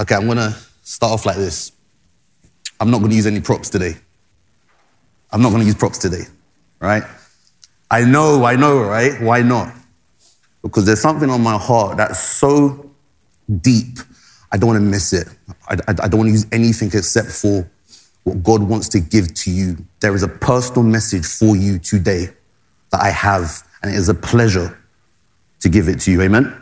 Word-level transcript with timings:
Okay, 0.00 0.14
I'm 0.14 0.26
gonna 0.26 0.56
start 0.82 1.12
off 1.12 1.26
like 1.26 1.36
this. 1.36 1.72
I'm 2.80 2.90
not 2.90 3.00
gonna 3.00 3.14
use 3.14 3.26
any 3.26 3.40
props 3.40 3.68
today. 3.68 3.96
I'm 5.32 5.42
not 5.42 5.50
gonna 5.50 5.64
use 5.64 5.74
props 5.74 5.98
today, 5.98 6.24
right? 6.78 7.02
I 7.90 8.04
know, 8.04 8.44
I 8.44 8.54
know, 8.54 8.80
right? 8.82 9.20
Why 9.20 9.42
not? 9.42 9.74
Because 10.62 10.86
there's 10.86 11.00
something 11.00 11.30
on 11.30 11.40
my 11.42 11.58
heart 11.58 11.96
that's 11.96 12.20
so 12.20 12.90
deep, 13.60 13.98
I 14.52 14.56
don't 14.56 14.68
wanna 14.68 14.80
miss 14.80 15.12
it. 15.12 15.28
I, 15.68 15.74
I, 15.88 15.94
I 16.04 16.08
don't 16.08 16.18
wanna 16.18 16.30
use 16.30 16.46
anything 16.52 16.88
except 16.94 17.28
for 17.30 17.68
what 18.22 18.42
God 18.42 18.62
wants 18.62 18.88
to 18.90 19.00
give 19.00 19.34
to 19.34 19.50
you. 19.50 19.76
There 20.00 20.14
is 20.14 20.22
a 20.22 20.28
personal 20.28 20.84
message 20.84 21.26
for 21.26 21.56
you 21.56 21.78
today 21.78 22.28
that 22.90 23.02
I 23.02 23.10
have, 23.10 23.66
and 23.82 23.92
it 23.92 23.96
is 23.96 24.08
a 24.08 24.14
pleasure 24.14 24.78
to 25.60 25.68
give 25.68 25.88
it 25.88 26.00
to 26.00 26.12
you. 26.12 26.22
Amen? 26.22 26.54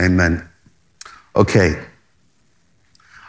Amen. 0.00 0.48
Okay. 1.36 1.84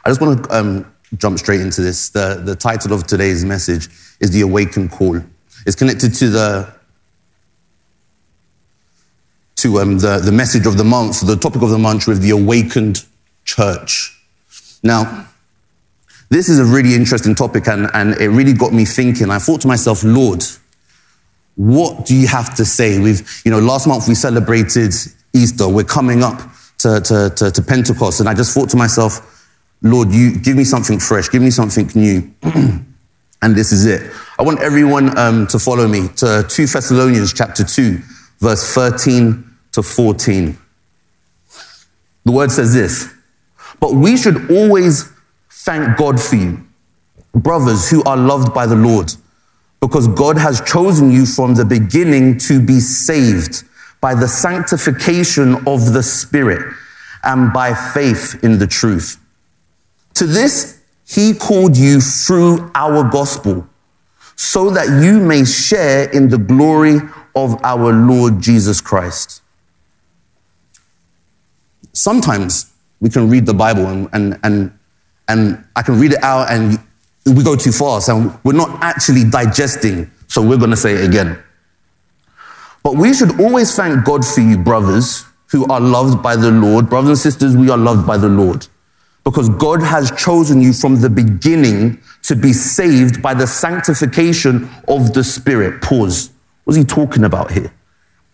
I 0.10 0.12
just 0.12 0.22
want 0.22 0.44
to 0.44 0.58
um, 0.58 0.94
jump 1.18 1.38
straight 1.38 1.62
into 1.62 1.82
this. 1.82 2.10
The, 2.10 2.42
the 2.44 2.56
title 2.56 2.94
of 2.94 3.06
today's 3.06 3.46
message 3.46 3.90
is 4.20 4.32
The 4.32 4.42
Awakened 4.42 4.90
Call. 4.90 5.22
It's 5.68 5.76
connected 5.76 6.16
to 6.16 6.30
the 6.30 6.74
to 9.58 9.78
um, 9.78 10.00
the, 10.00 10.18
the 10.18 10.32
message 10.32 10.66
of 10.66 10.78
the 10.78 10.84
month, 10.84 11.22
the 11.22 11.36
topic 11.36 11.62
of 11.62 11.70
the 11.70 11.78
month 11.78 12.08
with 12.08 12.24
the 12.24 12.32
awakened 12.32 13.06
church. 13.46 14.20
Now, 14.82 15.28
this 16.30 16.50
is 16.50 16.58
a 16.58 16.66
really 16.66 16.96
interesting 16.96 17.36
topic 17.36 17.68
and, 17.68 17.88
and 17.94 18.20
it 18.20 18.30
really 18.30 18.54
got 18.54 18.74
me 18.74 18.86
thinking. 18.86 19.30
I 19.30 19.38
thought 19.38 19.62
to 19.62 19.68
myself, 19.68 20.04
Lord, 20.04 20.44
what 21.56 22.08
do 22.08 22.16
you 22.16 22.28
have 22.28 22.56
to 22.56 22.66
say? 22.66 22.98
We've, 22.98 23.42
you 23.46 23.52
know, 23.52 23.60
last 23.60 23.86
month 23.86 24.08
we 24.08 24.16
celebrated 24.16 24.92
Easter. 25.34 25.70
We're 25.70 25.84
coming 25.84 26.24
up 26.24 26.42
to, 26.80 27.00
to, 27.00 27.30
to, 27.36 27.52
to 27.52 27.62
Pentecost. 27.62 28.22
And 28.22 28.28
I 28.28 28.34
just 28.34 28.56
thought 28.56 28.70
to 28.70 28.78
myself, 28.78 29.36
Lord, 29.82 30.12
you 30.12 30.38
give 30.38 30.58
me 30.58 30.64
something 30.64 31.00
fresh, 31.00 31.30
give 31.30 31.42
me 31.42 31.52
something 31.52 31.90
new. 31.96 32.34
and 33.42 33.56
this 33.56 33.72
is 33.72 33.86
it. 33.86 34.12
I 34.38 34.44
want 34.44 34.60
everyone 34.60 35.18
um, 35.18 35.48
to 35.48 35.60
follow 35.60 35.88
me 35.88 36.10
to 36.18 36.46
2 36.48 36.66
Thessalonians 36.66 37.34
chapter 37.34 37.64
2, 37.64 38.00
verse 38.40 38.74
13 38.74 39.44
to 39.74 39.84
14. 39.84 40.58
The 42.26 42.32
word 42.32 42.52
says 42.52 42.74
this, 42.74 43.14
but 43.80 43.94
we 43.94 44.18
should 44.18 44.52
always 44.52 45.12
thank 45.50 45.98
God 45.98 46.22
for 46.22 46.36
you, 46.36 46.64
brothers 47.34 47.90
who 47.90 48.04
are 48.04 48.18
loved 48.18 48.54
by 48.54 48.66
the 48.66 48.76
Lord, 48.76 49.14
because 49.80 50.08
God 50.10 50.38
has 50.38 50.62
chosen 50.62 51.12
you 51.12 51.26
from 51.26 51.56
the 51.56 51.64
beginning 51.64 52.38
to 52.40 52.60
be 52.60 52.80
saved 52.80 53.64
by 54.02 54.16
the 54.16 54.28
sanctification 54.28 55.56
of 55.68 55.94
the 55.94 56.04
Spirit 56.04 56.74
and 57.24 57.54
by 57.54 57.74
faith 57.74 58.44
in 58.44 58.60
the 58.60 58.68
truth. 58.68 59.18
To 60.20 60.28
this, 60.28 60.82
he 61.08 61.34
called 61.34 61.78
you 61.78 62.02
through 62.02 62.70
our 62.76 63.10
gospel 63.10 63.66
so 64.36 64.70
that 64.72 65.02
you 65.02 65.18
may 65.18 65.46
share 65.46 66.10
in 66.10 66.28
the 66.28 66.38
glory 66.38 66.98
of 67.38 67.58
our 67.64 67.94
Lord 67.94 68.42
Jesus 68.42 68.82
Christ. 68.82 69.42
Sometimes 71.94 72.70
we 73.00 73.10
can 73.10 73.30
read 73.30 73.46
the 73.46 73.54
Bible 73.54 73.88
and, 73.88 74.10
and, 74.12 74.38
and, 74.44 74.78
and 75.30 75.66
I 75.78 75.84
can 75.84 75.98
read 75.98 76.12
it 76.12 76.22
out 76.22 76.52
and 76.52 76.78
we 77.26 77.42
go 77.42 77.56
too 77.56 77.72
fast 77.72 78.10
and 78.10 78.38
we're 78.44 78.52
not 78.52 78.84
actually 78.84 79.24
digesting, 79.24 80.12
so 80.28 80.42
we're 80.42 80.58
going 80.58 80.72
to 80.72 80.76
say 80.76 80.96
it 80.96 81.08
again. 81.08 81.42
But 82.84 82.98
we 82.98 83.14
should 83.14 83.40
always 83.40 83.74
thank 83.74 84.04
God 84.04 84.26
for 84.26 84.42
you, 84.42 84.58
brothers, 84.58 85.24
who 85.52 85.66
are 85.72 85.80
loved 85.80 86.22
by 86.22 86.36
the 86.36 86.52
Lord. 86.52 86.90
Brothers 86.90 87.10
and 87.10 87.20
sisters, 87.20 87.56
we 87.56 87.70
are 87.70 87.78
loved 87.78 88.06
by 88.06 88.18
the 88.18 88.28
Lord. 88.28 88.68
Because 89.30 89.48
God 89.48 89.84
has 89.84 90.10
chosen 90.18 90.60
you 90.60 90.74
from 90.74 91.02
the 91.02 91.10
beginning 91.10 92.02
to 92.24 92.36
be 92.36 92.52
saved 92.52 93.22
by 93.22 93.36
the 93.36 93.46
sanctification 93.46 94.68
of 94.88 95.14
the 95.14 95.24
Spirit. 95.24 95.84
Pause. 95.84 96.32
What's 96.64 96.78
he 96.80 96.84
talking 96.84 97.24
about 97.24 97.52
here? 97.52 97.72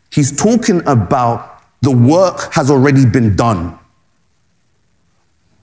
He's 0.09 0.33
talking 0.33 0.81
about 0.87 1.61
the 1.81 1.91
work 1.91 2.53
has 2.53 2.71
already 2.71 3.05
been 3.05 3.35
done. 3.35 3.77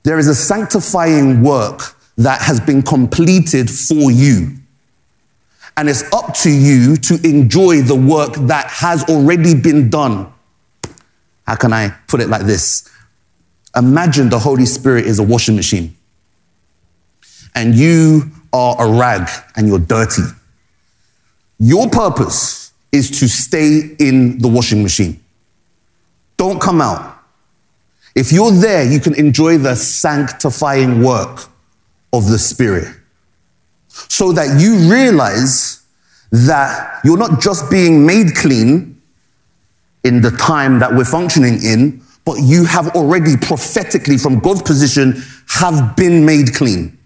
There 0.02 0.18
is 0.18 0.28
a 0.28 0.34
sanctifying 0.34 1.42
work 1.42 1.96
that 2.18 2.42
has 2.42 2.60
been 2.60 2.82
completed 2.82 3.70
for 3.70 4.10
you. 4.10 4.58
And 5.78 5.88
it's 5.88 6.02
up 6.12 6.34
to 6.42 6.50
you 6.50 6.96
to 6.96 7.14
enjoy 7.26 7.80
the 7.80 7.96
work 7.96 8.34
that 8.48 8.66
has 8.66 9.02
already 9.04 9.54
been 9.54 9.88
done. 9.88 10.30
How 11.46 11.56
can 11.56 11.72
I 11.72 11.88
put 12.06 12.20
it 12.20 12.28
like 12.28 12.42
this? 12.42 12.91
Imagine 13.76 14.28
the 14.28 14.38
Holy 14.38 14.66
Spirit 14.66 15.06
is 15.06 15.18
a 15.18 15.22
washing 15.22 15.56
machine 15.56 15.96
and 17.54 17.74
you 17.74 18.30
are 18.52 18.76
a 18.78 18.98
rag 18.98 19.28
and 19.56 19.66
you're 19.66 19.78
dirty. 19.78 20.22
Your 21.58 21.88
purpose 21.88 22.72
is 22.90 23.20
to 23.20 23.28
stay 23.28 23.94
in 23.98 24.38
the 24.38 24.48
washing 24.48 24.82
machine. 24.82 25.22
Don't 26.36 26.60
come 26.60 26.80
out. 26.80 27.18
If 28.14 28.32
you're 28.32 28.50
there, 28.50 28.84
you 28.84 29.00
can 29.00 29.14
enjoy 29.14 29.58
the 29.58 29.74
sanctifying 29.74 31.02
work 31.02 31.48
of 32.12 32.28
the 32.28 32.38
Spirit 32.38 32.94
so 33.88 34.32
that 34.32 34.60
you 34.60 34.90
realize 34.90 35.82
that 36.30 37.00
you're 37.04 37.18
not 37.18 37.40
just 37.40 37.70
being 37.70 38.04
made 38.04 38.34
clean 38.34 39.00
in 40.04 40.20
the 40.20 40.30
time 40.30 40.78
that 40.80 40.94
we're 40.94 41.04
functioning 41.04 41.62
in, 41.62 42.01
but 42.24 42.34
you 42.40 42.64
have 42.64 42.94
already 42.96 43.36
prophetically, 43.36 44.18
from 44.18 44.38
God's 44.38 44.62
position, 44.62 45.22
have 45.48 45.96
been 45.96 46.24
made 46.24 46.54
clean. 46.54 46.98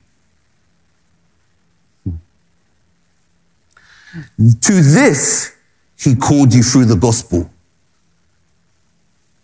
To 4.38 4.72
this, 4.72 5.54
he 5.98 6.14
called 6.14 6.54
you 6.54 6.62
through 6.62 6.86
the 6.86 6.96
gospel. 6.96 7.50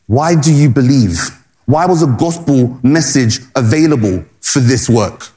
Why 0.07 0.35
do 0.35 0.53
you 0.53 0.69
believe? 0.69 1.19
Why 1.67 1.87
was 1.87 2.03
a 2.03 2.07
gospel 2.07 2.79
message 2.83 3.41
available 3.55 4.25
for 4.41 4.61
this 4.61 4.89
work? 4.89 5.33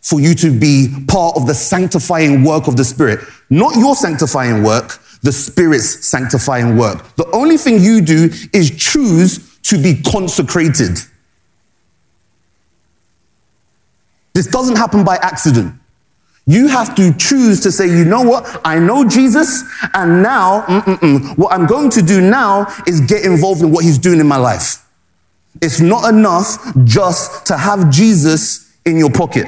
for 0.00 0.20
you 0.20 0.34
to 0.34 0.50
be 0.58 0.88
part 1.08 1.36
of 1.36 1.46
the 1.46 1.54
sanctifying 1.54 2.42
work 2.42 2.66
of 2.66 2.76
the 2.76 2.84
Spirit. 2.84 3.20
Not 3.50 3.76
your 3.76 3.94
sanctifying 3.94 4.62
work, 4.62 4.98
the 5.22 5.32
Spirit's 5.32 6.06
sanctifying 6.06 6.76
work. 6.76 7.14
The 7.16 7.30
only 7.32 7.56
thing 7.56 7.80
you 7.80 8.00
do 8.00 8.30
is 8.52 8.70
choose 8.70 9.58
to 9.62 9.80
be 9.80 10.02
consecrated. 10.02 10.98
This 14.32 14.46
doesn't 14.46 14.76
happen 14.76 15.04
by 15.04 15.16
accident. 15.16 15.74
You 16.46 16.68
have 16.68 16.94
to 16.96 17.12
choose 17.14 17.60
to 17.60 17.70
say, 17.70 17.86
you 17.86 18.04
know 18.04 18.22
what? 18.22 18.60
I 18.64 18.78
know 18.78 19.06
Jesus, 19.06 19.62
and 19.94 20.22
now, 20.22 20.62
mm-mm-mm, 20.62 21.36
what 21.36 21.52
I'm 21.52 21.66
going 21.66 21.90
to 21.90 22.02
do 22.02 22.20
now 22.20 22.66
is 22.86 23.00
get 23.02 23.24
involved 23.24 23.62
in 23.62 23.70
what 23.70 23.84
he's 23.84 23.98
doing 23.98 24.18
in 24.18 24.26
my 24.26 24.38
life. 24.38 24.84
It's 25.60 25.80
not 25.80 26.12
enough 26.12 26.72
just 26.84 27.46
to 27.46 27.56
have 27.56 27.90
Jesus 27.90 28.76
in 28.86 28.96
your 28.96 29.10
pocket. 29.10 29.46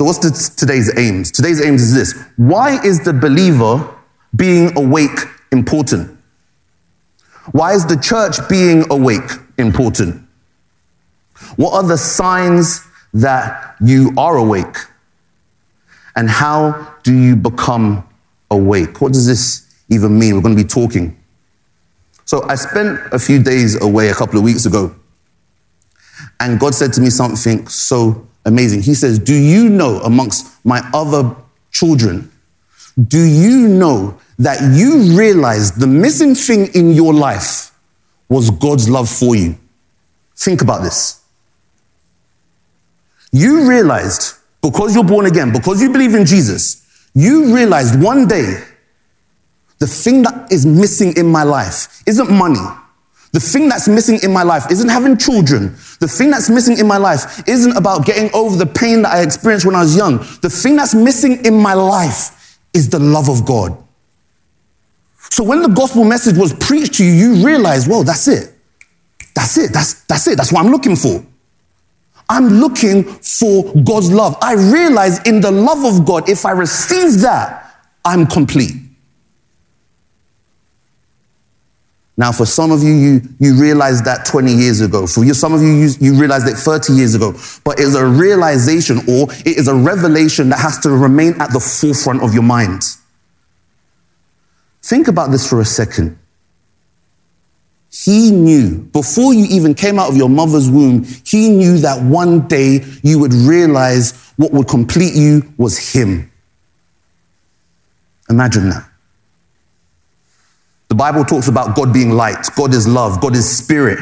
So, 0.00 0.06
what's 0.06 0.18
the, 0.20 0.56
today's 0.56 0.90
aims? 0.98 1.30
Today's 1.30 1.60
aims 1.60 1.82
is 1.82 1.92
this 1.92 2.18
Why 2.38 2.82
is 2.82 3.04
the 3.04 3.12
believer 3.12 3.86
being 4.34 4.74
awake 4.78 5.26
important? 5.52 6.18
Why 7.52 7.74
is 7.74 7.84
the 7.84 7.98
church 7.98 8.36
being 8.48 8.90
awake 8.90 9.30
important? 9.58 10.26
What 11.56 11.74
are 11.74 11.86
the 11.86 11.98
signs 11.98 12.82
that 13.12 13.76
you 13.82 14.14
are 14.16 14.38
awake? 14.38 14.74
And 16.16 16.30
how 16.30 16.96
do 17.02 17.12
you 17.12 17.36
become 17.36 18.02
awake? 18.50 19.02
What 19.02 19.12
does 19.12 19.26
this 19.26 19.70
even 19.90 20.18
mean? 20.18 20.34
We're 20.34 20.40
going 20.40 20.56
to 20.56 20.62
be 20.62 20.66
talking. 20.66 21.14
So, 22.24 22.48
I 22.48 22.54
spent 22.54 22.98
a 23.12 23.18
few 23.18 23.42
days 23.42 23.78
away 23.78 24.08
a 24.08 24.14
couple 24.14 24.38
of 24.38 24.44
weeks 24.44 24.64
ago, 24.64 24.96
and 26.40 26.58
God 26.58 26.74
said 26.74 26.94
to 26.94 27.02
me 27.02 27.10
something 27.10 27.68
so 27.68 28.26
amazing. 28.44 28.82
He 28.82 28.94
says, 28.94 29.18
Do 29.18 29.34
you 29.34 29.68
know 29.68 30.00
amongst 30.00 30.64
my 30.64 30.80
other 30.92 31.34
children, 31.70 32.30
do 33.08 33.22
you 33.22 33.68
know 33.68 34.18
that 34.38 34.74
you 34.74 35.16
realized 35.18 35.78
the 35.80 35.86
missing 35.86 36.34
thing 36.34 36.68
in 36.74 36.92
your 36.92 37.14
life 37.14 37.72
was 38.28 38.50
God's 38.50 38.88
love 38.88 39.08
for 39.08 39.36
you? 39.36 39.58
Think 40.36 40.62
about 40.62 40.82
this. 40.82 41.22
You 43.32 43.68
realized, 43.68 44.34
because 44.60 44.94
you're 44.94 45.04
born 45.04 45.26
again, 45.26 45.52
because 45.52 45.80
you 45.80 45.92
believe 45.92 46.14
in 46.14 46.26
Jesus, 46.26 46.86
you 47.14 47.54
realized 47.54 48.00
one 48.02 48.26
day 48.26 48.62
the 49.78 49.86
thing 49.86 50.22
that 50.22 50.50
is 50.50 50.66
missing 50.66 51.16
in 51.16 51.26
my 51.26 51.42
life 51.42 52.02
isn't 52.06 52.30
money. 52.30 52.60
The 53.32 53.40
thing 53.40 53.68
that's 53.68 53.86
missing 53.86 54.18
in 54.22 54.32
my 54.32 54.42
life 54.42 54.70
isn't 54.70 54.88
having 54.88 55.16
children. 55.16 55.76
The 56.00 56.08
thing 56.08 56.30
that's 56.30 56.50
missing 56.50 56.78
in 56.78 56.86
my 56.86 56.96
life 56.96 57.46
isn't 57.48 57.76
about 57.76 58.04
getting 58.04 58.28
over 58.34 58.56
the 58.56 58.66
pain 58.66 59.02
that 59.02 59.12
I 59.12 59.22
experienced 59.22 59.64
when 59.64 59.76
I 59.76 59.82
was 59.82 59.96
young. 59.96 60.18
The 60.42 60.50
thing 60.50 60.76
that's 60.76 60.94
missing 60.94 61.44
in 61.44 61.54
my 61.54 61.74
life 61.74 62.58
is 62.74 62.88
the 62.88 62.98
love 62.98 63.28
of 63.28 63.46
God. 63.46 63.76
So 65.30 65.44
when 65.44 65.62
the 65.62 65.68
gospel 65.68 66.04
message 66.04 66.36
was 66.36 66.52
preached 66.52 66.94
to 66.94 67.04
you, 67.04 67.12
you 67.12 67.46
realize, 67.46 67.86
well, 67.86 68.02
that's 68.02 68.26
it. 68.26 68.52
that's 69.34 69.56
it. 69.58 69.72
That's, 69.72 70.02
that's 70.04 70.26
it. 70.26 70.36
That's 70.36 70.52
what 70.52 70.64
I'm 70.64 70.72
looking 70.72 70.96
for. 70.96 71.24
I'm 72.28 72.48
looking 72.48 73.04
for 73.04 73.72
God's 73.82 74.10
love. 74.10 74.36
I 74.42 74.54
realize 74.54 75.20
in 75.26 75.40
the 75.40 75.50
love 75.50 75.84
of 75.84 76.04
God, 76.04 76.28
if 76.28 76.44
I 76.44 76.50
receive 76.50 77.20
that, 77.22 77.76
I'm 78.04 78.26
complete. 78.26 78.72
Now, 82.20 82.32
for 82.32 82.44
some 82.44 82.70
of 82.70 82.82
you, 82.82 82.92
you, 82.92 83.22
you 83.38 83.54
realized 83.54 84.04
that 84.04 84.26
20 84.26 84.52
years 84.52 84.82
ago. 84.82 85.06
For 85.06 85.24
you, 85.24 85.32
some 85.32 85.54
of 85.54 85.62
you, 85.62 85.68
you, 85.68 85.88
you 86.00 86.20
realized 86.20 86.46
it 86.46 86.54
30 86.54 86.92
years 86.92 87.14
ago. 87.14 87.32
But 87.64 87.80
it's 87.80 87.94
a 87.94 88.04
realization 88.04 88.98
or 89.08 89.32
it 89.32 89.56
is 89.56 89.68
a 89.68 89.74
revelation 89.74 90.50
that 90.50 90.58
has 90.58 90.78
to 90.80 90.90
remain 90.90 91.40
at 91.40 91.50
the 91.54 91.60
forefront 91.60 92.22
of 92.22 92.34
your 92.34 92.42
mind. 92.42 92.82
Think 94.82 95.08
about 95.08 95.30
this 95.30 95.48
for 95.48 95.62
a 95.62 95.64
second. 95.64 96.18
He 97.90 98.30
knew, 98.30 98.80
before 98.92 99.32
you 99.32 99.46
even 99.48 99.72
came 99.72 99.98
out 99.98 100.10
of 100.10 100.16
your 100.18 100.28
mother's 100.28 100.68
womb, 100.68 101.04
he 101.24 101.48
knew 101.48 101.78
that 101.78 102.02
one 102.02 102.46
day 102.48 102.84
you 103.02 103.18
would 103.18 103.32
realize 103.32 104.12
what 104.36 104.52
would 104.52 104.68
complete 104.68 105.14
you 105.14 105.54
was 105.56 105.94
him. 105.94 106.30
Imagine 108.28 108.68
that. 108.68 108.89
The 110.90 110.96
Bible 110.96 111.24
talks 111.24 111.46
about 111.46 111.76
God 111.76 111.94
being 111.94 112.10
light, 112.10 112.48
God 112.56 112.74
is 112.74 112.86
love, 112.86 113.20
God 113.20 113.36
is 113.36 113.48
spirit. 113.48 114.00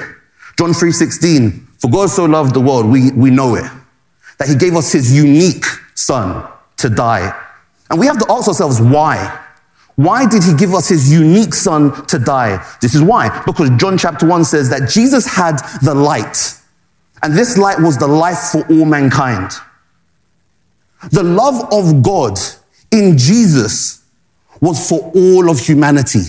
John 0.59 0.71
3:16, 0.71 1.67
for 1.79 1.91
God 1.91 2.09
so 2.09 2.25
loved 2.25 2.55
the 2.55 2.61
world, 2.61 2.87
we, 2.87 3.13
we 3.13 3.31
know 3.31 3.57
it, 3.57 3.71
that 4.39 4.49
he 4.49 4.57
gave 4.57 4.75
us 4.75 4.91
his 4.91 5.13
unique 5.13 5.67
son 5.95 6.49
to 6.79 6.89
die. 6.89 7.31
And 7.91 8.01
we 8.01 8.07
have 8.07 8.19
to 8.19 8.33
ask 8.33 8.49
ourselves 8.49 8.81
why. 8.81 9.39
Why 9.97 10.27
did 10.27 10.43
he 10.43 10.55
give 10.55 10.73
us 10.75 10.89
his 10.89 11.13
unique 11.13 11.53
son 11.53 12.07
to 12.07 12.19
die? 12.19 12.65
This 12.81 12.95
is 12.95 13.03
why. 13.03 13.43
Because 13.45 13.69
John 13.77 13.99
chapter 13.99 14.27
1 14.27 14.45
says 14.45 14.71
that 14.71 14.89
Jesus 14.89 15.27
had 15.27 15.59
the 15.83 15.95
light. 15.95 16.55
And 17.23 17.35
this 17.35 17.59
light 17.59 17.81
was 17.81 17.99
the 17.99 18.07
life 18.07 18.39
for 18.53 18.65
all 18.71 18.85
mankind. 18.85 19.51
The 21.11 21.23
love 21.23 21.69
of 21.73 22.03
God 22.03 22.39
in 22.91 23.19
Jesus 23.19 24.05
was 24.61 24.89
for 24.89 25.13
all 25.15 25.51
of 25.51 25.59
humanity. 25.59 26.21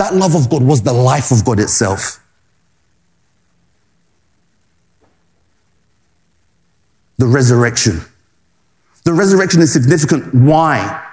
That 0.00 0.14
love 0.14 0.34
of 0.34 0.48
God 0.48 0.62
was 0.62 0.80
the 0.80 0.94
life 0.94 1.30
of 1.30 1.44
God 1.44 1.60
itself. 1.60 2.24
The 7.18 7.26
resurrection. 7.26 8.00
The 9.04 9.12
resurrection 9.12 9.60
is 9.60 9.74
significant. 9.74 10.34
Why? 10.34 11.06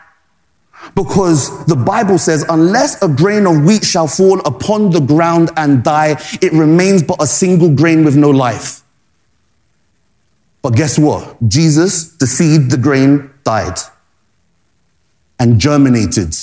Because 0.96 1.66
the 1.66 1.76
Bible 1.76 2.18
says, 2.18 2.46
unless 2.48 3.04
a 3.04 3.10
grain 3.10 3.46
of 3.46 3.66
wheat 3.66 3.84
shall 3.84 4.08
fall 4.08 4.40
upon 4.48 4.92
the 4.92 5.02
ground 5.02 5.52
and 5.58 5.84
die, 5.84 6.16
it 6.42 6.54
remains 6.54 7.04
but 7.04 7.22
a 7.22 7.28
single 7.28 7.76
grain 7.76 8.06
with 8.06 8.16
no 8.16 8.30
life. 8.30 8.84
But 10.62 10.78
guess 10.78 10.98
what? 10.98 11.36
Jesus, 11.46 12.14
the 12.14 12.26
seed, 12.26 12.72
the 12.72 12.78
grain, 12.78 13.32
died 13.44 13.80
and 15.42 15.60
germinated 15.60 16.38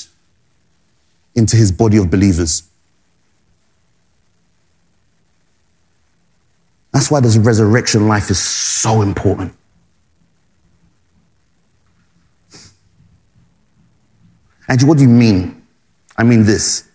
into 1.35 1.57
his 1.57 1.73
body 1.73 1.97
of 1.97 2.11
believers. 2.11 2.63
That's 6.93 7.11
why 7.11 7.21
this 7.21 7.37
resurrection 7.37 8.07
life 8.07 8.31
is 8.31 8.39
so 8.39 9.03
important. 9.03 9.53
And 14.69 14.83
what 14.85 14.99
do 14.99 15.03
you 15.03 15.11
mean? 15.11 15.63
I 16.17 16.23
mean 16.23 16.45
this. 16.45 16.89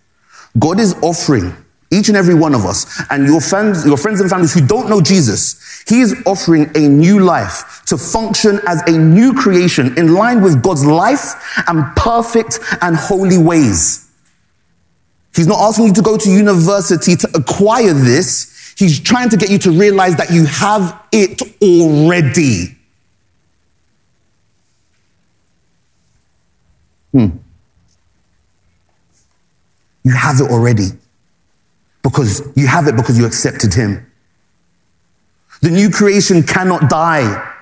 God 0.58 0.80
is 0.80 0.96
offering 1.02 1.54
each 1.92 2.08
and 2.08 2.18
every 2.18 2.36
one 2.36 2.54
of 2.54 2.66
us 2.66 3.02
and 3.10 3.26
your 3.26 3.42
friends, 3.42 3.86
your 3.86 3.98
friends 3.98 4.22
and 4.22 4.30
families 4.30 4.54
who 4.54 4.66
don't 4.66 4.90
know 4.90 5.02
Jesus, 5.02 5.84
He 5.88 6.02
is 6.02 6.16
offering 6.26 6.70
a 6.76 6.88
new 6.88 7.20
life 7.20 7.84
to 7.88 7.98
function 7.98 8.60
as 8.68 8.82
a 8.84 8.92
new 8.92 9.34
creation 9.34 9.98
in 9.98 10.14
line 10.14 10.42
with 10.42 10.62
God's 10.62 10.86
life 10.86 11.36
and 11.68 11.84
perfect 11.96 12.60
and 12.82 12.96
holy 12.96 13.38
ways. 13.38 14.09
He's 15.36 15.48
not 15.48 15.60
asking 15.60 15.88
you 15.88 15.94
to 15.94 16.02
go 16.02 16.18
to 16.18 16.30
university 16.30 17.16
to 17.16 17.30
acquire 17.36 17.94
this. 17.94 18.74
He's 18.78 19.00
trying 19.00 19.30
to 19.30 19.38
get 19.38 19.50
you 19.50 19.58
to 19.60 19.72
realize 19.72 20.16
that 20.16 20.32
you 20.32 20.46
have 20.46 21.02
it 21.12 21.42
already. 21.62 22.76
Hmm. 27.12 27.28
You 30.04 30.12
have 30.14 30.40
it 30.40 30.50
already 30.50 30.90
because 32.04 32.42
you 32.56 32.68
have 32.68 32.88
it 32.88 32.96
because 32.96 33.18
you 33.18 33.26
accepted 33.26 33.74
Him. 33.74 34.06
The 35.62 35.70
new 35.70 35.90
creation 35.90 36.44
cannot 36.44 36.90
die. 36.90 37.54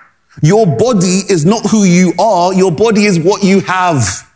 Your 0.43 0.67
body 0.67 1.23
is 1.29 1.45
not 1.45 1.65
who 1.65 1.83
you 1.83 2.13
are, 2.19 2.53
your 2.53 2.71
body 2.71 3.05
is 3.05 3.19
what 3.19 3.43
you 3.43 3.61
have. 3.61 4.26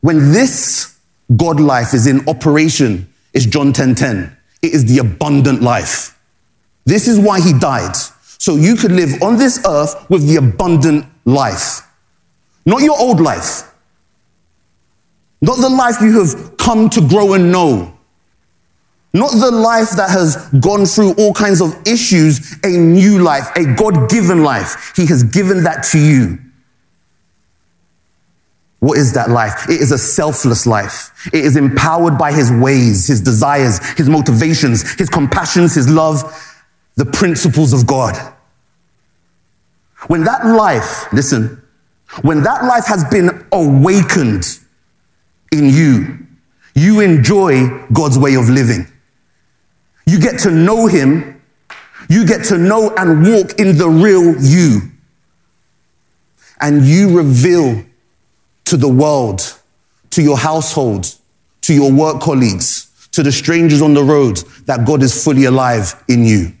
When 0.00 0.32
this 0.32 0.96
God 1.36 1.60
life 1.60 1.94
is 1.94 2.06
in 2.06 2.28
operation, 2.28 3.12
it's 3.32 3.46
John 3.46 3.72
10 3.72 3.94
10. 3.94 4.36
It 4.62 4.72
is 4.72 4.84
the 4.86 4.98
abundant 4.98 5.62
life. 5.62 6.18
This 6.84 7.06
is 7.06 7.18
why 7.18 7.40
he 7.40 7.52
died. 7.52 7.96
So 8.38 8.56
you 8.56 8.76
could 8.76 8.92
live 8.92 9.22
on 9.22 9.36
this 9.36 9.62
earth 9.66 10.08
with 10.08 10.26
the 10.26 10.36
abundant 10.36 11.06
life. 11.24 11.82
Not 12.64 12.82
your 12.82 12.98
old 12.98 13.20
life. 13.20 13.62
Not 15.40 15.58
the 15.58 15.68
life 15.68 15.96
you 16.00 16.18
have 16.20 16.56
come 16.56 16.88
to 16.90 17.00
grow 17.06 17.34
and 17.34 17.52
know. 17.52 17.94
Not 19.12 19.32
the 19.32 19.50
life 19.50 19.90
that 19.96 20.10
has 20.10 20.36
gone 20.60 20.84
through 20.84 21.12
all 21.14 21.32
kinds 21.32 21.60
of 21.60 21.74
issues, 21.86 22.56
a 22.62 22.68
new 22.68 23.20
life, 23.20 23.48
a 23.56 23.64
God 23.74 24.10
given 24.10 24.42
life. 24.42 24.92
He 24.96 25.06
has 25.06 25.22
given 25.22 25.64
that 25.64 25.82
to 25.92 25.98
you. 25.98 26.38
What 28.80 28.98
is 28.98 29.12
that 29.14 29.30
life? 29.30 29.68
It 29.68 29.80
is 29.80 29.90
a 29.90 29.98
selfless 29.98 30.66
life. 30.66 31.10
It 31.32 31.44
is 31.44 31.56
empowered 31.56 32.16
by 32.16 32.32
his 32.32 32.52
ways, 32.52 33.08
his 33.08 33.20
desires, 33.20 33.80
his 33.94 34.08
motivations, 34.08 34.92
his 34.98 35.08
compassions, 35.08 35.74
his 35.74 35.88
love, 35.88 36.22
the 36.94 37.04
principles 37.04 37.72
of 37.72 37.86
God. 37.86 38.16
When 40.06 40.24
that 40.24 40.46
life, 40.46 41.12
listen, 41.12 41.60
when 42.22 42.42
that 42.44 42.64
life 42.64 42.86
has 42.86 43.04
been 43.04 43.46
awakened 43.50 44.44
in 45.50 45.70
you, 45.70 46.26
you 46.74 47.00
enjoy 47.00 47.68
God's 47.92 48.16
way 48.16 48.34
of 48.34 48.48
living. 48.48 48.86
You 50.06 50.20
get 50.20 50.38
to 50.40 50.50
know 50.50 50.86
him. 50.86 51.42
You 52.08 52.24
get 52.24 52.44
to 52.46 52.58
know 52.58 52.94
and 52.96 53.22
walk 53.22 53.58
in 53.58 53.76
the 53.76 53.88
real 53.88 54.40
you. 54.40 54.80
And 56.60 56.84
you 56.84 57.16
reveal 57.16 57.84
to 58.68 58.76
the 58.76 58.88
world, 58.88 59.58
to 60.10 60.22
your 60.22 60.36
household, 60.36 61.14
to 61.62 61.72
your 61.72 61.90
work 61.90 62.20
colleagues, 62.20 62.90
to 63.12 63.22
the 63.22 63.32
strangers 63.32 63.80
on 63.80 63.94
the 63.94 64.04
road, 64.04 64.36
that 64.66 64.86
God 64.86 65.02
is 65.02 65.24
fully 65.24 65.46
alive 65.46 65.94
in 66.06 66.24
you. 66.24 66.52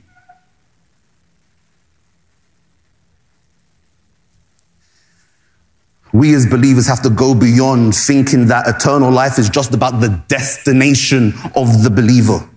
We 6.14 6.34
as 6.34 6.46
believers 6.46 6.86
have 6.86 7.02
to 7.02 7.10
go 7.10 7.34
beyond 7.34 7.94
thinking 7.94 8.46
that 8.46 8.66
eternal 8.66 9.10
life 9.10 9.38
is 9.38 9.50
just 9.50 9.74
about 9.74 10.00
the 10.00 10.08
destination 10.28 11.34
of 11.54 11.82
the 11.82 11.90
believer. 11.90 12.48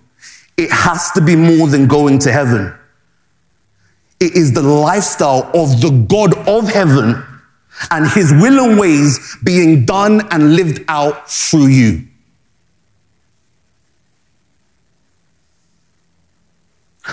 It 0.56 0.70
has 0.70 1.10
to 1.12 1.20
be 1.20 1.36
more 1.36 1.68
than 1.68 1.86
going 1.86 2.18
to 2.20 2.32
heaven. 2.32 2.74
It 4.18 4.34
is 4.34 4.52
the 4.54 4.62
lifestyle 4.62 5.50
of 5.54 5.82
the 5.82 6.06
God 6.08 6.48
of 6.48 6.68
heaven 6.72 7.22
and 7.90 8.06
his 8.08 8.32
will 8.32 8.64
and 8.64 8.78
ways 8.78 9.36
being 9.42 9.84
done 9.84 10.26
and 10.30 10.56
lived 10.56 10.84
out 10.88 11.30
through 11.30 11.66
you. 11.66 12.06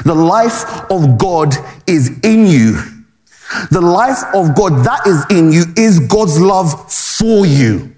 The 0.06 0.16
life 0.16 0.90
of 0.92 1.18
God 1.18 1.54
is 1.88 2.10
in 2.24 2.46
you. 2.46 2.82
The 3.72 3.82
life 3.82 4.24
of 4.34 4.56
God 4.56 4.86
that 4.86 5.08
is 5.08 5.26
in 5.30 5.52
you 5.52 5.64
is 5.76 6.00
God's 6.00 6.40
love 6.40 6.92
for 6.92 7.46
you. 7.46 7.96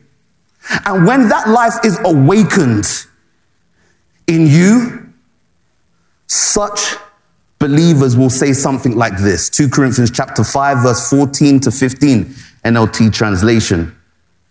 And 0.85 1.05
when 1.05 1.27
that 1.29 1.49
life 1.49 1.83
is 1.83 1.99
awakened 2.05 2.85
in 4.27 4.47
you, 4.47 5.11
such 6.27 6.95
believers 7.59 8.15
will 8.17 8.29
say 8.29 8.53
something 8.53 8.95
like 8.95 9.17
this 9.17 9.47
2 9.49 9.69
Corinthians 9.69 10.09
chapter 10.09 10.43
5 10.43 10.79
verse 10.79 11.09
14 11.11 11.59
to 11.59 11.69
15 11.71 12.33
NLT 12.63 13.13
translation. 13.13 13.95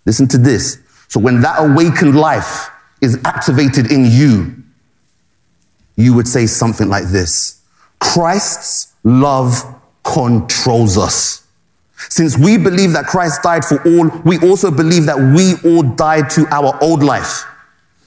Listen 0.06 0.26
to 0.28 0.38
this. 0.38 0.78
So 1.08 1.20
when 1.20 1.40
that 1.42 1.56
awakened 1.58 2.16
life 2.16 2.70
is 3.00 3.18
activated 3.24 3.90
in 3.90 4.06
you, 4.06 4.56
you 5.96 6.14
would 6.14 6.28
say 6.28 6.46
something 6.46 6.88
like 6.88 7.04
this. 7.04 7.60
Christ's 7.98 8.94
love 9.04 9.62
controls 10.02 10.96
us. 10.96 11.46
Since 12.08 12.38
we 12.38 12.56
believe 12.56 12.92
that 12.92 13.06
Christ 13.06 13.42
died 13.42 13.64
for 13.64 13.76
all, 13.86 14.08
we 14.24 14.38
also 14.38 14.70
believe 14.70 15.06
that 15.06 15.18
we 15.18 15.54
all 15.70 15.82
died 15.82 16.30
to 16.30 16.46
our 16.50 16.78
old 16.82 17.02
life. 17.02 17.44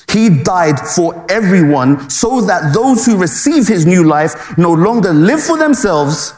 He 0.10 0.30
died 0.30 0.80
for 0.80 1.26
everyone 1.30 2.10
so 2.10 2.42
that 2.42 2.74
those 2.74 3.06
who 3.06 3.18
receive 3.18 3.68
his 3.68 3.86
new 3.86 4.04
life 4.04 4.58
no 4.58 4.74
longer 4.74 5.14
live 5.14 5.42
for 5.42 5.58
themselves. 5.58 6.34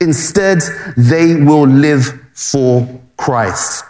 Instead, 0.00 0.60
they 0.96 1.34
will 1.34 1.66
live 1.66 2.29
for 2.40 2.88
Christ, 3.18 3.84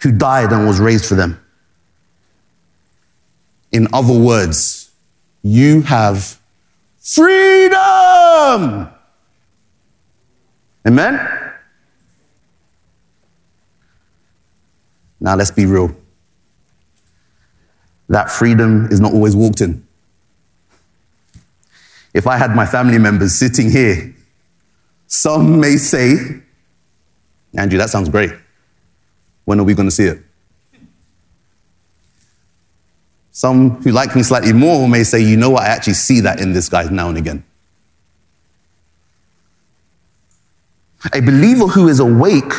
who 0.00 0.12
died 0.12 0.52
and 0.52 0.64
was 0.64 0.78
raised 0.78 1.06
for 1.06 1.16
them. 1.16 1.44
In 3.72 3.88
other 3.92 4.16
words, 4.16 4.92
you 5.42 5.82
have 5.82 6.38
freedom. 7.00 8.88
Amen? 10.86 11.52
Now 15.18 15.34
let's 15.34 15.50
be 15.50 15.66
real. 15.66 15.92
That 18.08 18.30
freedom 18.30 18.86
is 18.92 19.00
not 19.00 19.12
always 19.14 19.34
walked 19.34 19.60
in. 19.60 19.84
If 22.14 22.28
I 22.28 22.36
had 22.36 22.54
my 22.54 22.66
family 22.66 22.98
members 22.98 23.34
sitting 23.34 23.68
here, 23.68 24.14
some 25.08 25.58
may 25.58 25.76
say, 25.76 26.42
Andrew, 27.56 27.78
that 27.78 27.90
sounds 27.90 28.08
great. 28.08 28.32
When 29.44 29.60
are 29.60 29.64
we 29.64 29.74
going 29.74 29.88
to 29.88 29.94
see 29.94 30.04
it? 30.04 30.22
Some 33.32 33.70
who 33.82 33.90
like 33.90 34.14
me 34.14 34.22
slightly 34.22 34.52
more 34.52 34.88
may 34.88 35.04
say, 35.04 35.20
you 35.20 35.36
know 35.36 35.50
what, 35.50 35.62
I 35.62 35.68
actually 35.68 35.94
see 35.94 36.20
that 36.20 36.40
in 36.40 36.52
this 36.52 36.68
guy 36.68 36.84
now 36.84 37.08
and 37.08 37.18
again. 37.18 37.44
A 41.12 41.20
believer 41.20 41.66
who 41.66 41.88
is 41.88 41.98
awake 41.98 42.52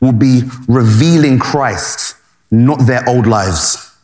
will 0.00 0.12
be 0.12 0.42
revealing 0.68 1.38
Christ, 1.38 2.16
not 2.50 2.86
their 2.86 3.06
old 3.08 3.26
lives. 3.26 3.94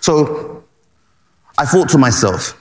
So 0.00 0.64
I 1.56 1.64
thought 1.64 1.88
to 1.90 1.98
myself, 1.98 2.59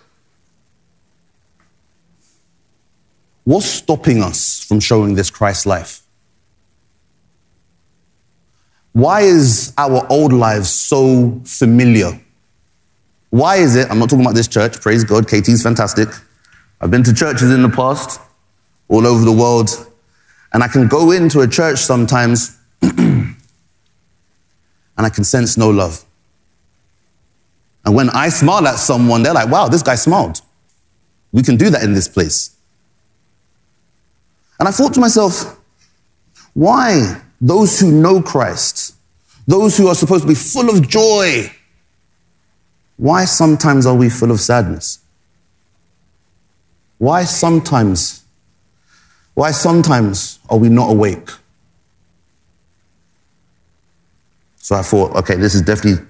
what's 3.49 3.65
stopping 3.65 4.21
us 4.21 4.63
from 4.63 4.79
showing 4.79 5.15
this 5.15 5.31
Christ 5.31 5.65
life? 5.65 6.03
Why 8.91 9.21
is 9.21 9.73
our 9.75 10.05
old 10.07 10.31
lives 10.31 10.69
so 10.69 11.41
familiar? 11.45 12.11
Why 13.31 13.55
is 13.55 13.75
it? 13.75 13.89
I'm 13.89 13.97
not 13.97 14.07
talking 14.07 14.23
about 14.23 14.35
this 14.35 14.47
church, 14.47 14.79
praise 14.79 15.03
God, 15.03 15.27
KT's 15.27 15.63
fantastic. 15.63 16.09
I've 16.79 16.91
been 16.91 17.01
to 17.01 17.13
churches 17.13 17.51
in 17.51 17.63
the 17.63 17.69
past, 17.69 18.21
all 18.87 19.07
over 19.07 19.25
the 19.25 19.31
world, 19.31 19.71
and 20.53 20.61
I 20.61 20.67
can 20.67 20.87
go 20.87 21.09
into 21.09 21.41
a 21.41 21.47
church 21.47 21.79
sometimes 21.79 22.55
and 22.83 23.35
I 24.95 25.09
can 25.09 25.23
sense 25.23 25.57
no 25.57 25.71
love. 25.71 26.05
And 27.83 27.95
when 27.95 28.11
I 28.11 28.29
smile 28.29 28.67
at 28.67 28.75
someone, 28.75 29.23
they're 29.23 29.33
like, 29.33 29.49
wow, 29.49 29.69
this 29.69 29.81
guy 29.81 29.95
smiled. 29.95 30.39
We 31.31 31.41
can 31.41 31.57
do 31.57 31.71
that 31.71 31.81
in 31.81 31.95
this 31.95 32.07
place. 32.07 32.55
And 34.59 34.67
I 34.67 34.71
thought 34.71 34.93
to 34.95 34.99
myself, 34.99 35.59
why 36.53 37.21
those 37.39 37.79
who 37.79 37.91
know 37.91 38.21
Christ, 38.21 38.95
those 39.47 39.77
who 39.77 39.87
are 39.87 39.95
supposed 39.95 40.23
to 40.23 40.27
be 40.27 40.35
full 40.35 40.69
of 40.69 40.87
joy, 40.87 41.51
why 42.97 43.25
sometimes 43.25 43.85
are 43.85 43.95
we 43.95 44.09
full 44.09 44.31
of 44.31 44.39
sadness? 44.39 44.99
Why 46.97 47.23
sometimes 47.23 48.19
why 49.39 49.51
sometimes 49.51 50.37
are 50.49 50.57
we 50.57 50.67
not 50.67 50.91
awake? 50.91 51.29
So 54.57 54.75
I 54.75 54.81
thought, 54.81 55.15
okay, 55.15 55.35
this 55.35 55.55
is 55.55 55.61
definitely 55.61 56.05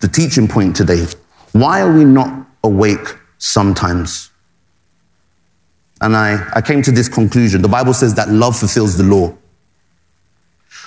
the 0.00 0.08
teaching 0.08 0.46
point 0.46 0.76
today. 0.76 1.06
Why 1.52 1.80
are 1.80 1.90
we 1.90 2.04
not 2.04 2.46
awake 2.62 3.16
sometimes? 3.38 4.28
And 6.00 6.16
I, 6.16 6.48
I 6.54 6.60
came 6.60 6.82
to 6.82 6.92
this 6.92 7.08
conclusion. 7.08 7.62
The 7.62 7.68
Bible 7.68 7.94
says 7.94 8.14
that 8.14 8.28
love 8.28 8.58
fulfills 8.58 8.96
the 8.96 9.04
law. 9.04 9.34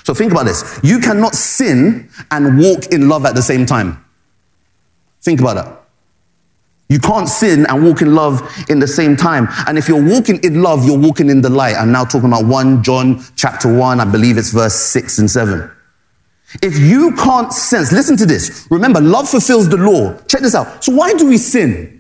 So 0.04 0.14
think 0.14 0.32
about 0.32 0.46
this. 0.46 0.80
You 0.84 1.00
cannot 1.00 1.36
sin 1.36 2.10
and 2.32 2.60
walk 2.60 2.88
in 2.88 3.10
love 3.10 3.26
at 3.26 3.36
the 3.36 3.42
same 3.42 3.66
time. 3.66 4.04
Think 5.22 5.40
about 5.40 5.56
that. 5.56 5.76
You 6.90 7.00
can't 7.00 7.30
sin 7.30 7.68
and 7.68 7.84
walk 7.84 8.02
in 8.02 8.16
love 8.16 8.42
in 8.68 8.80
the 8.80 8.88
same 8.88 9.16
time. 9.16 9.48
And 9.68 9.78
if 9.78 9.88
you're 9.88 10.04
walking 10.04 10.44
in 10.44 10.64
love, 10.64 10.86
you're 10.86 10.98
walking 10.98 11.30
in 11.30 11.42
the 11.42 11.50
light. 11.50 11.76
I'm 11.76 11.92
now 11.92 12.04
talking 12.04 12.30
about 12.30 12.46
1 12.46 12.82
John 12.82 13.24
chapter 13.36 13.72
1, 13.72 14.00
I 14.00 14.06
believe 14.06 14.40
it's 14.40 14.52
verse 14.52 14.74
6 14.74 15.20
and 15.20 15.30
7. 15.30 15.70
If 16.64 16.80
you 16.80 17.16
can't 17.16 17.54
sense, 17.54 17.92
listen 17.92 18.18
to 18.18 18.26
this. 18.26 18.68
Remember, 18.72 19.00
love 19.00 19.30
fulfills 19.30 19.70
the 19.70 19.78
law. 19.78 20.18
Check 20.28 20.42
this 20.42 20.56
out. 20.56 20.84
So 20.84 20.92
why 20.94 21.14
do 21.14 21.28
we 21.28 21.38
sin? 21.38 21.99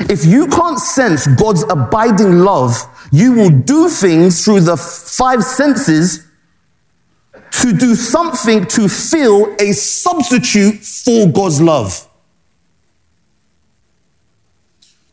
If 0.00 0.24
you 0.24 0.48
can't 0.48 0.78
sense 0.78 1.26
God's 1.26 1.62
abiding 1.70 2.40
love, 2.40 2.76
you 3.12 3.32
will 3.32 3.50
do 3.50 3.88
things 3.88 4.44
through 4.44 4.60
the 4.60 4.76
five 4.76 5.44
senses 5.44 6.26
to 7.62 7.72
do 7.72 7.94
something 7.94 8.66
to 8.66 8.88
fill 8.88 9.54
a 9.60 9.72
substitute 9.72 10.82
for 10.82 11.28
God's 11.28 11.60
love. 11.60 12.08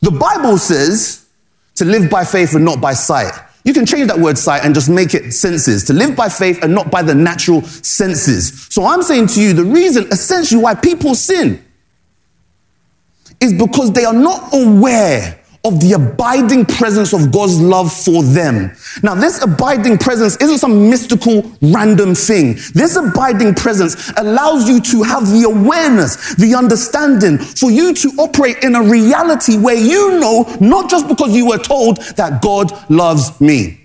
The 0.02 0.12
Bible 0.12 0.58
says 0.58 1.28
to 1.76 1.86
live 1.86 2.10
by 2.10 2.26
faith 2.26 2.56
and 2.56 2.66
not 2.66 2.82
by 2.82 2.94
sight. 2.94 3.34
You 3.64 3.74
can 3.74 3.86
change 3.86 4.08
that 4.08 4.18
word 4.18 4.40
sight 4.40 4.66
and 4.66 4.74
just 4.74 4.90
make 4.90 5.14
it 5.14 5.32
senses. 5.34 5.84
To 5.86 5.94
live 5.94 6.16
by 6.16 6.30
faith 6.30 6.64
and 6.64 6.74
not 6.74 6.90
by 6.90 7.04
the 7.04 7.14
natural 7.14 7.62
senses. 7.62 8.68
So 8.72 8.86
I'm 8.86 9.04
saying 9.04 9.28
to 9.28 9.42
you, 9.42 9.54
the 9.54 9.64
reason 9.64 10.08
essentially 10.12 10.62
why 10.62 10.74
people 10.74 11.14
sin 11.14 11.64
is 13.42 13.54
because 13.54 13.92
they 13.92 14.06
are 14.06 14.14
not 14.14 14.54
aware 14.54 15.42
of 15.64 15.80
the 15.80 15.94
abiding 15.94 16.66
presence 16.66 17.14
of 17.14 17.32
God's 17.32 17.60
love 17.62 17.94
for 17.94 18.24
them. 18.24 18.72
Now, 19.04 19.14
this 19.14 19.44
abiding 19.44 20.00
presence 20.00 20.36
isn't 20.38 20.58
some 20.58 20.90
mystical, 20.90 21.44
random 21.62 22.16
thing. 22.16 22.54
This 22.74 22.96
abiding 22.96 23.54
presence 23.54 24.12
allows 24.18 24.68
you 24.68 24.82
to 24.82 25.04
have 25.04 25.28
the 25.28 25.44
awareness, 25.44 26.34
the 26.36 26.56
understanding, 26.56 27.38
for 27.38 27.70
you 27.70 27.94
to 27.94 28.10
operate 28.18 28.64
in 28.64 28.76
a 28.76 28.82
reality 28.82 29.58
where 29.58 29.76
you 29.76 30.20
know, 30.20 30.44
not 30.60 30.90
just 30.90 31.08
because 31.08 31.36
you 31.36 31.48
were 31.48 31.60
told 31.60 31.98
that 32.16 32.42
God 32.42 32.72
loves 32.90 33.40
me. 33.40 33.81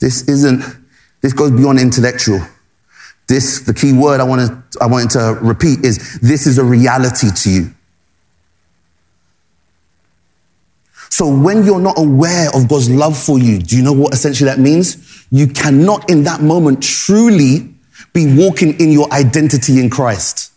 This 0.00 0.28
isn't 0.28 0.62
this 1.24 1.32
goes 1.32 1.52
beyond 1.52 1.78
intellectual. 1.78 2.40
This, 3.28 3.60
the 3.60 3.72
key 3.72 3.94
word 3.94 4.20
I 4.20 4.24
wanted, 4.24 4.62
I 4.78 4.84
wanted 4.84 5.08
to 5.12 5.38
repeat 5.40 5.82
is 5.82 6.20
this 6.20 6.46
is 6.46 6.58
a 6.58 6.64
reality 6.64 7.28
to 7.30 7.50
you. 7.50 7.74
So 11.08 11.34
when 11.34 11.64
you're 11.64 11.80
not 11.80 11.98
aware 11.98 12.48
of 12.54 12.68
God's 12.68 12.90
love 12.90 13.16
for 13.16 13.38
you, 13.38 13.58
do 13.58 13.74
you 13.74 13.82
know 13.82 13.94
what 13.94 14.12
essentially 14.12 14.50
that 14.50 14.58
means? 14.58 15.26
You 15.30 15.46
cannot 15.46 16.10
in 16.10 16.24
that 16.24 16.42
moment 16.42 16.82
truly 16.82 17.72
be 18.12 18.36
walking 18.36 18.78
in 18.78 18.92
your 18.92 19.10
identity 19.10 19.80
in 19.80 19.88
Christ. 19.88 20.52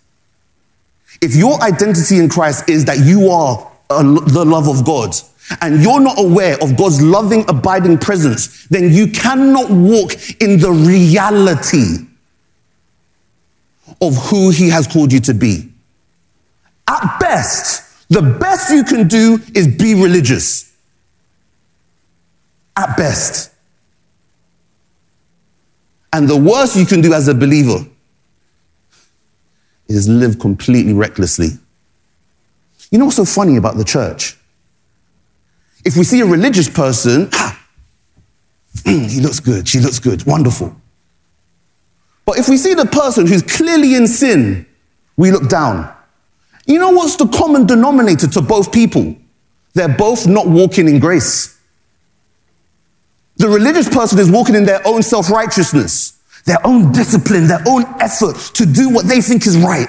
If 1.22 1.34
your 1.34 1.62
identity 1.62 2.18
in 2.18 2.28
Christ 2.28 2.70
is 2.70 2.84
that 2.86 2.98
you 3.00 3.30
are 3.30 3.72
the 3.88 4.44
love 4.46 4.68
of 4.68 4.84
God, 4.86 5.16
and 5.62 5.82
you're 5.82 6.00
not 6.00 6.20
aware 6.20 6.62
of 6.62 6.76
God's 6.76 7.02
loving, 7.02 7.46
abiding 7.50 7.98
presence, 8.00 8.66
then 8.68 8.92
you 8.92 9.08
cannot 9.08 9.70
walk 9.70 10.14
in 10.42 10.60
the 10.60 10.72
reality 10.72 12.06
of 14.02 14.16
who 14.30 14.50
He 14.50 14.70
has 14.70 14.88
called 14.88 15.14
you 15.14 15.20
to 15.22 15.34
be. 15.34 15.70
At 16.88 17.20
best, 17.20 18.08
the 18.10 18.22
best 18.22 18.72
you 18.72 18.84
can 18.84 19.08
do 19.08 19.40
is 19.56 19.68
be 19.68 19.96
religious. 19.96 20.74
At 22.76 22.96
best. 22.96 23.52
And 26.14 26.28
the 26.28 26.38
worst 26.38 26.76
you 26.76 26.86
can 26.86 27.02
do 27.02 27.14
as 27.14 27.28
a 27.28 27.34
believer 27.34 27.86
is 29.88 30.08
live 30.08 30.40
completely 30.40 30.94
recklessly. 30.94 31.50
You 32.92 33.00
know 33.00 33.06
what's 33.06 33.18
so 33.18 33.26
funny 33.26 33.58
about 33.58 33.78
the 33.78 33.84
church? 33.84 34.37
If 35.88 35.96
we 35.96 36.04
see 36.04 36.20
a 36.20 36.26
religious 36.26 36.70
person, 36.70 37.30
ah, 37.32 37.58
he 38.84 39.22
looks 39.22 39.40
good, 39.40 39.70
she 39.70 39.80
looks 39.80 40.00
good, 40.00 40.26
wonderful. 40.26 40.76
But 42.26 42.38
if 42.38 42.50
we 42.50 42.58
see 42.58 42.74
the 42.74 42.86
person 42.86 43.26
who's 43.26 43.42
clearly 43.42 43.96
in 43.96 44.06
sin, 44.06 44.66
we 45.16 45.32
look 45.32 45.48
down. 45.48 45.90
You 46.66 46.78
know 46.78 46.90
what's 46.90 47.16
the 47.16 47.26
common 47.30 47.66
denominator 47.66 48.28
to 48.28 48.42
both 48.42 48.74
people? 48.74 49.16
They're 49.76 49.88
both 49.88 50.28
not 50.28 50.46
walking 50.46 50.90
in 50.90 51.00
grace. 51.00 51.58
The 53.38 53.48
religious 53.48 53.88
person 53.88 54.20
is 54.20 54.30
walking 54.30 54.56
in 54.56 54.66
their 54.66 54.86
own 54.86 55.02
self 55.02 55.32
righteousness, 55.32 56.20
their 56.44 56.60
own 56.68 56.92
discipline, 56.92 57.48
their 57.48 57.64
own 57.66 57.86
effort 58.02 58.36
to 58.56 58.66
do 58.66 58.90
what 58.90 59.06
they 59.06 59.22
think 59.22 59.48
is 59.48 59.56
right. 59.56 59.88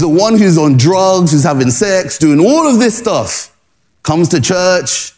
The 0.00 0.08
one 0.08 0.38
who's 0.38 0.58
on 0.58 0.76
drugs, 0.76 1.32
who's 1.32 1.44
having 1.44 1.70
sex, 1.70 2.18
doing 2.18 2.40
all 2.40 2.66
of 2.66 2.78
this 2.78 2.96
stuff, 2.98 3.56
comes 4.02 4.28
to 4.30 4.40
church. 4.40 5.12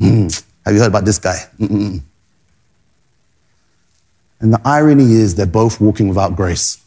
Mm, 0.00 0.44
have 0.64 0.74
you 0.74 0.80
heard 0.80 0.88
about 0.88 1.04
this 1.04 1.18
guy? 1.18 1.38
Mm-mm. 1.58 2.00
And 4.40 4.52
the 4.52 4.60
irony 4.64 5.12
is 5.12 5.34
they're 5.34 5.46
both 5.46 5.80
walking 5.80 6.08
without 6.08 6.36
grace. 6.36 6.82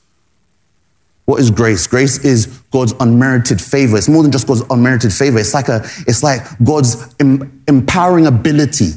What 1.25 1.39
is 1.39 1.51
grace? 1.51 1.86
Grace 1.88 2.24
is 2.25 2.48
God's 2.72 2.93
unmerited 3.00 3.62
favor. 3.62 3.98
It's 3.98 4.10
more 4.10 4.24
than 4.24 4.31
just 4.31 4.48
God's 4.48 4.63
unmerited 4.70 5.13
favor. 5.13 5.39
It's 5.39 5.53
like 5.53 5.67
a, 5.67 5.81
it's 6.08 6.24
like 6.24 6.41
God's 6.63 7.13
em- 7.20 7.63
empowering 7.67 8.27
ability 8.27 8.91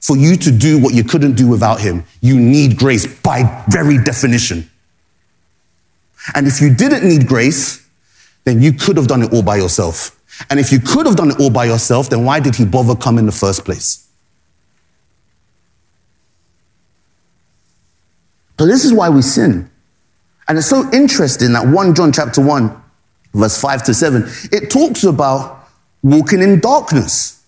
for 0.00 0.16
you 0.16 0.36
to 0.36 0.50
do 0.50 0.78
what 0.78 0.94
you 0.94 1.02
couldn't 1.02 1.34
do 1.34 1.48
without 1.48 1.80
Him. 1.80 2.04
You 2.20 2.38
need 2.38 2.78
grace 2.78 3.06
by 3.20 3.64
very 3.68 4.02
definition. 4.02 4.70
And 6.34 6.46
if 6.46 6.60
you 6.60 6.74
didn't 6.74 7.06
need 7.06 7.26
grace, 7.26 7.86
then 8.44 8.62
you 8.62 8.72
could 8.72 8.96
have 8.96 9.06
done 9.06 9.22
it 9.22 9.32
all 9.32 9.42
by 9.42 9.56
yourself. 9.56 10.18
And 10.50 10.60
if 10.60 10.72
you 10.72 10.80
could 10.80 11.06
have 11.06 11.16
done 11.16 11.30
it 11.30 11.40
all 11.40 11.50
by 11.50 11.64
yourself, 11.64 12.10
then 12.10 12.24
why 12.24 12.40
did 12.40 12.54
He 12.54 12.64
bother 12.64 12.94
come 12.94 13.18
in 13.18 13.26
the 13.26 13.32
first 13.32 13.64
place? 13.64 14.08
So 18.58 18.66
this 18.66 18.84
is 18.84 18.92
why 18.92 19.08
we 19.08 19.22
sin. 19.22 19.70
And 20.48 20.58
it's 20.58 20.66
so 20.66 20.90
interesting 20.92 21.52
that 21.52 21.66
1 21.66 21.94
John 21.94 22.12
chapter 22.12 22.40
1, 22.40 22.82
verse 23.34 23.60
5 23.60 23.82
to 23.84 23.94
7, 23.94 24.24
it 24.50 24.70
talks 24.70 25.04
about 25.04 25.68
walking 26.02 26.40
in 26.40 26.60
darkness. 26.60 27.44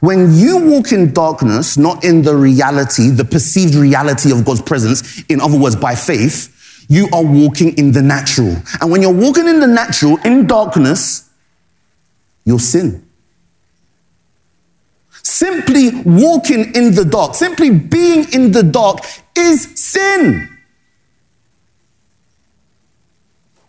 When 0.00 0.34
you 0.34 0.58
walk 0.58 0.92
in 0.92 1.12
darkness, 1.12 1.76
not 1.76 2.04
in 2.04 2.22
the 2.22 2.34
reality, 2.34 3.10
the 3.10 3.24
perceived 3.24 3.74
reality 3.74 4.32
of 4.32 4.44
God's 4.44 4.62
presence, 4.62 5.22
in 5.28 5.40
other 5.40 5.58
words, 5.58 5.76
by 5.76 5.94
faith, 5.94 6.56
you 6.90 7.08
are 7.12 7.24
walking 7.24 7.78
in 7.78 7.92
the 7.92 8.02
natural. 8.02 8.56
And 8.80 8.90
when 8.90 9.00
you're 9.00 9.14
walking 9.14 9.46
in 9.46 9.60
the 9.60 9.66
natural, 9.68 10.18
in 10.24 10.46
darkness, 10.48 11.30
you'll 12.44 12.58
sin. 12.58 13.06
Simply 15.22 16.02
walking 16.04 16.74
in 16.74 16.94
the 16.96 17.04
dark, 17.04 17.36
simply 17.36 17.70
being 17.70 18.26
in 18.32 18.50
the 18.50 18.64
dark 18.64 18.98
is 19.36 19.80
sin. 19.80 20.48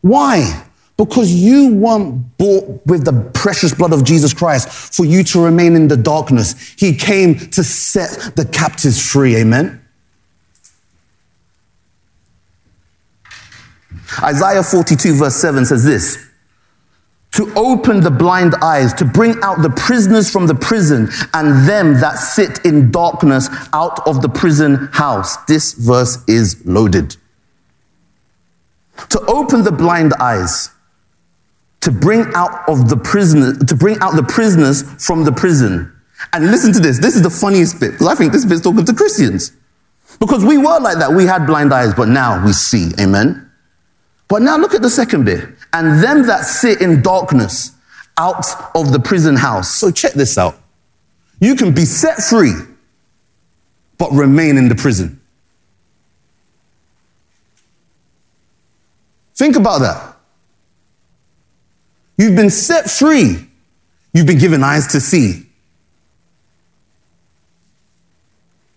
Why? 0.01 0.65
Because 0.97 1.31
you 1.31 1.75
weren't 1.75 2.37
bought 2.37 2.85
with 2.87 3.05
the 3.05 3.29
precious 3.33 3.73
blood 3.73 3.93
of 3.93 4.03
Jesus 4.03 4.33
Christ 4.33 4.67
for 4.67 5.05
you 5.05 5.23
to 5.25 5.39
remain 5.39 5.75
in 5.75 5.87
the 5.87 5.97
darkness. 5.97 6.73
He 6.75 6.95
came 6.95 7.37
to 7.51 7.63
set 7.63 8.35
the 8.35 8.45
captives 8.45 8.99
free. 9.11 9.35
Amen. 9.35 9.80
Isaiah 14.23 14.63
42, 14.63 15.15
verse 15.15 15.35
7 15.35 15.65
says 15.65 15.83
this 15.83 16.27
to 17.33 17.49
open 17.55 18.01
the 18.01 18.11
blind 18.11 18.55
eyes, 18.61 18.93
to 18.93 19.05
bring 19.05 19.35
out 19.41 19.61
the 19.61 19.69
prisoners 19.69 20.29
from 20.29 20.47
the 20.47 20.55
prison, 20.55 21.09
and 21.33 21.67
them 21.67 21.93
that 22.01 22.15
sit 22.15 22.65
in 22.65 22.91
darkness 22.91 23.47
out 23.71 24.05
of 24.05 24.21
the 24.21 24.27
prison 24.27 24.89
house. 24.91 25.37
This 25.45 25.73
verse 25.73 26.17
is 26.27 26.61
loaded 26.65 27.15
to 29.09 29.19
open 29.27 29.63
the 29.63 29.71
blind 29.71 30.13
eyes, 30.19 30.69
to 31.81 31.91
bring 31.91 32.25
out 32.35 32.67
of 32.69 32.89
the 32.89 32.97
prisoner, 32.97 33.55
to 33.55 33.75
bring 33.75 33.97
out 34.01 34.15
the 34.15 34.23
prisoners 34.23 34.83
from 35.03 35.23
the 35.23 35.31
prison. 35.31 35.91
And 36.33 36.51
listen 36.51 36.71
to 36.73 36.79
this. 36.79 36.99
This 36.99 37.15
is 37.15 37.23
the 37.23 37.29
funniest 37.29 37.79
bit, 37.79 37.91
because 37.91 38.07
I 38.07 38.15
think 38.15 38.31
this 38.31 38.45
bit's 38.45 38.61
talking 38.61 38.85
to 38.85 38.93
Christians. 38.93 39.53
Because 40.19 40.45
we 40.45 40.57
were 40.57 40.79
like 40.79 40.97
that. 40.99 41.13
We 41.13 41.25
had 41.25 41.47
blind 41.47 41.73
eyes, 41.73 41.93
but 41.95 42.07
now 42.07 42.45
we 42.45 42.53
see. 42.53 42.91
Amen. 42.99 43.50
But 44.31 44.43
now 44.43 44.55
look 44.55 44.73
at 44.73 44.81
the 44.81 44.89
second 44.89 45.25
bit. 45.25 45.43
And 45.73 46.01
them 46.01 46.25
that 46.27 46.45
sit 46.45 46.79
in 46.79 47.01
darkness 47.01 47.71
out 48.17 48.45
of 48.73 48.93
the 48.93 48.99
prison 48.99 49.35
house. 49.35 49.75
So 49.75 49.91
check 49.91 50.13
this 50.13 50.37
out. 50.37 50.57
You 51.41 51.53
can 51.53 51.73
be 51.73 51.83
set 51.83 52.19
free, 52.19 52.53
but 53.97 54.09
remain 54.13 54.55
in 54.55 54.69
the 54.69 54.75
prison. 54.75 55.19
Think 59.35 59.57
about 59.57 59.79
that. 59.79 60.15
You've 62.17 62.37
been 62.37 62.51
set 62.51 62.89
free. 62.89 63.49
You've 64.13 64.27
been 64.27 64.39
given 64.39 64.63
eyes 64.63 64.87
to 64.93 65.01
see. 65.01 65.45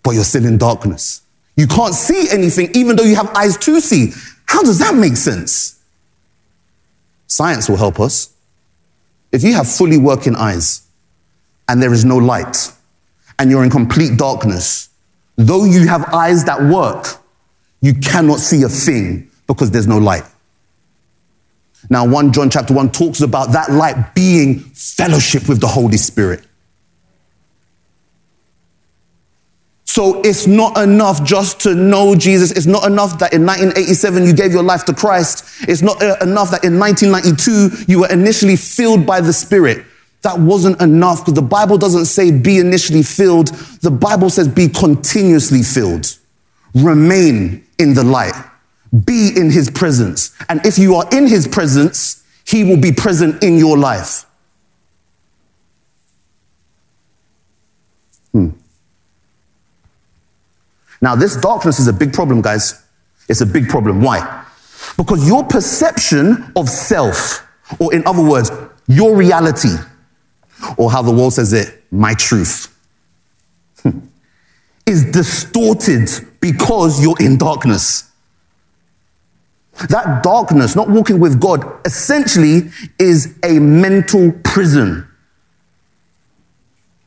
But 0.03 0.17
you're 0.17 0.25
still 0.25 0.47
in 0.47 0.59
darkness. 0.59 1.23
You 1.55 1.69
can't 1.69 1.95
see 1.95 2.29
anything 2.33 2.71
even 2.75 2.97
though 2.97 3.05
you 3.05 3.15
have 3.15 3.33
eyes 3.37 3.57
to 3.59 3.81
see. 3.81 4.15
How 4.47 4.63
does 4.63 4.79
that 4.79 4.95
make 4.95 5.17
sense? 5.17 5.81
Science 7.27 7.69
will 7.69 7.77
help 7.77 7.99
us. 8.01 8.33
If 9.33 9.43
you 9.43 9.55
have 9.55 9.69
fully 9.69 9.99
working 9.99 10.37
eyes 10.37 10.87
and 11.69 11.83
there 11.83 11.93
is 11.93 12.05
no 12.05 12.17
light 12.17 12.71
and 13.39 13.51
you're 13.51 13.65
in 13.65 13.71
complete 13.71 14.17
darkness, 14.17 14.91
though 15.37 15.65
you 15.65 15.89
have 15.89 16.05
eyes 16.15 16.45
that 16.45 16.63
work, 16.63 17.07
you 17.81 17.95
cannot 17.95 18.39
see 18.39 18.63
a 18.63 18.69
thing 18.69 19.31
because 19.47 19.71
there's 19.71 19.87
no 19.87 19.99
light. 19.99 20.25
Now, 21.91 22.07
1 22.07 22.33
John 22.33 22.49
chapter 22.49 22.73
1 22.73 22.93
talks 22.93 23.21
about 23.21 23.53
that 23.53 23.71
light 23.71 24.15
being 24.15 24.61
fellowship 24.61 25.49
with 25.49 25.61
the 25.61 25.67
Holy 25.67 25.97
Spirit. 25.97 26.47
So 29.85 30.23
it's 30.23 30.47
not 30.47 30.79
enough 30.79 31.23
just 31.25 31.61
to 31.61 31.75
know 31.75 32.15
Jesus. 32.15 32.51
It's 32.51 32.67
not 32.67 32.85
enough 32.85 33.19
that 33.19 33.33
in 33.33 33.45
1987 33.45 34.25
you 34.25 34.33
gave 34.33 34.53
your 34.53 34.63
life 34.63 34.85
to 34.87 34.95
Christ. 34.95 35.45
It's 35.69 35.83
not 35.83 36.03
uh, 36.03 36.17
enough 36.23 36.51
that 36.51 36.65
in 36.65 36.79
1992 36.79 37.85
you 37.87 38.01
were 38.01 38.11
initially 38.11 38.57
filled 38.57 39.07
by 39.07 39.21
the 39.21 39.33
Spirit. 39.33 39.85
That 40.23 40.41
wasn't 40.41 40.81
enough 40.81 41.21
because 41.21 41.35
the 41.35 41.43
Bible 41.43 41.77
doesn't 41.77 42.07
say 42.07 42.31
be 42.31 42.59
initially 42.59 43.03
filled. 43.03 43.49
The 43.83 43.91
Bible 43.91 44.31
says 44.31 44.49
be 44.49 44.69
continuously 44.69 45.63
filled. 45.63 46.19
Remain 46.75 47.65
in 47.79 47.95
the 47.95 48.05
light. 48.05 48.35
Be 49.05 49.33
in 49.37 49.51
his 49.51 49.71
presence. 49.71 50.35
And 50.49 50.65
if 50.65 50.79
you 50.79 50.95
are 50.95 51.07
in 51.13 51.27
his 51.27 51.47
presence, 51.47 52.25
he 52.47 52.65
will 52.65 52.81
be 52.81 52.91
present 52.91 53.43
in 53.43 53.59
your 53.59 53.77
life. 53.77 54.25
Now, 61.05 61.15
this 61.15 61.37
darkness 61.37 61.79
is 61.79 61.87
a 61.87 61.93
big 61.93 62.15
problem, 62.15 62.41
guys. 62.41 62.83
It's 63.29 63.43
a 63.43 63.47
big 63.47 63.69
problem. 63.69 64.01
Why? 64.01 64.47
Because 64.97 65.29
your 65.29 65.45
perception 65.45 66.51
of 66.57 66.67
self, 66.67 67.47
or 67.79 67.93
in 67.93 68.07
other 68.07 68.23
words, 68.23 68.51
your 68.89 69.15
reality, 69.15 69.77
or 70.79 70.91
how 70.91 71.03
the 71.03 71.11
world 71.11 71.35
says 71.35 71.53
it, 71.53 71.85
my 71.93 72.15
truth, 72.15 72.75
is 74.87 75.05
distorted 75.13 76.09
because 76.41 77.03
you're 77.03 77.21
in 77.21 77.37
darkness. 77.37 78.11
That 79.91 80.23
darkness, 80.23 80.75
not 80.75 80.89
walking 80.89 81.21
with 81.21 81.39
God, 81.39 81.67
essentially 81.85 82.71
is 82.99 83.37
a 83.43 83.59
mental 83.59 84.33
prison. 84.43 85.07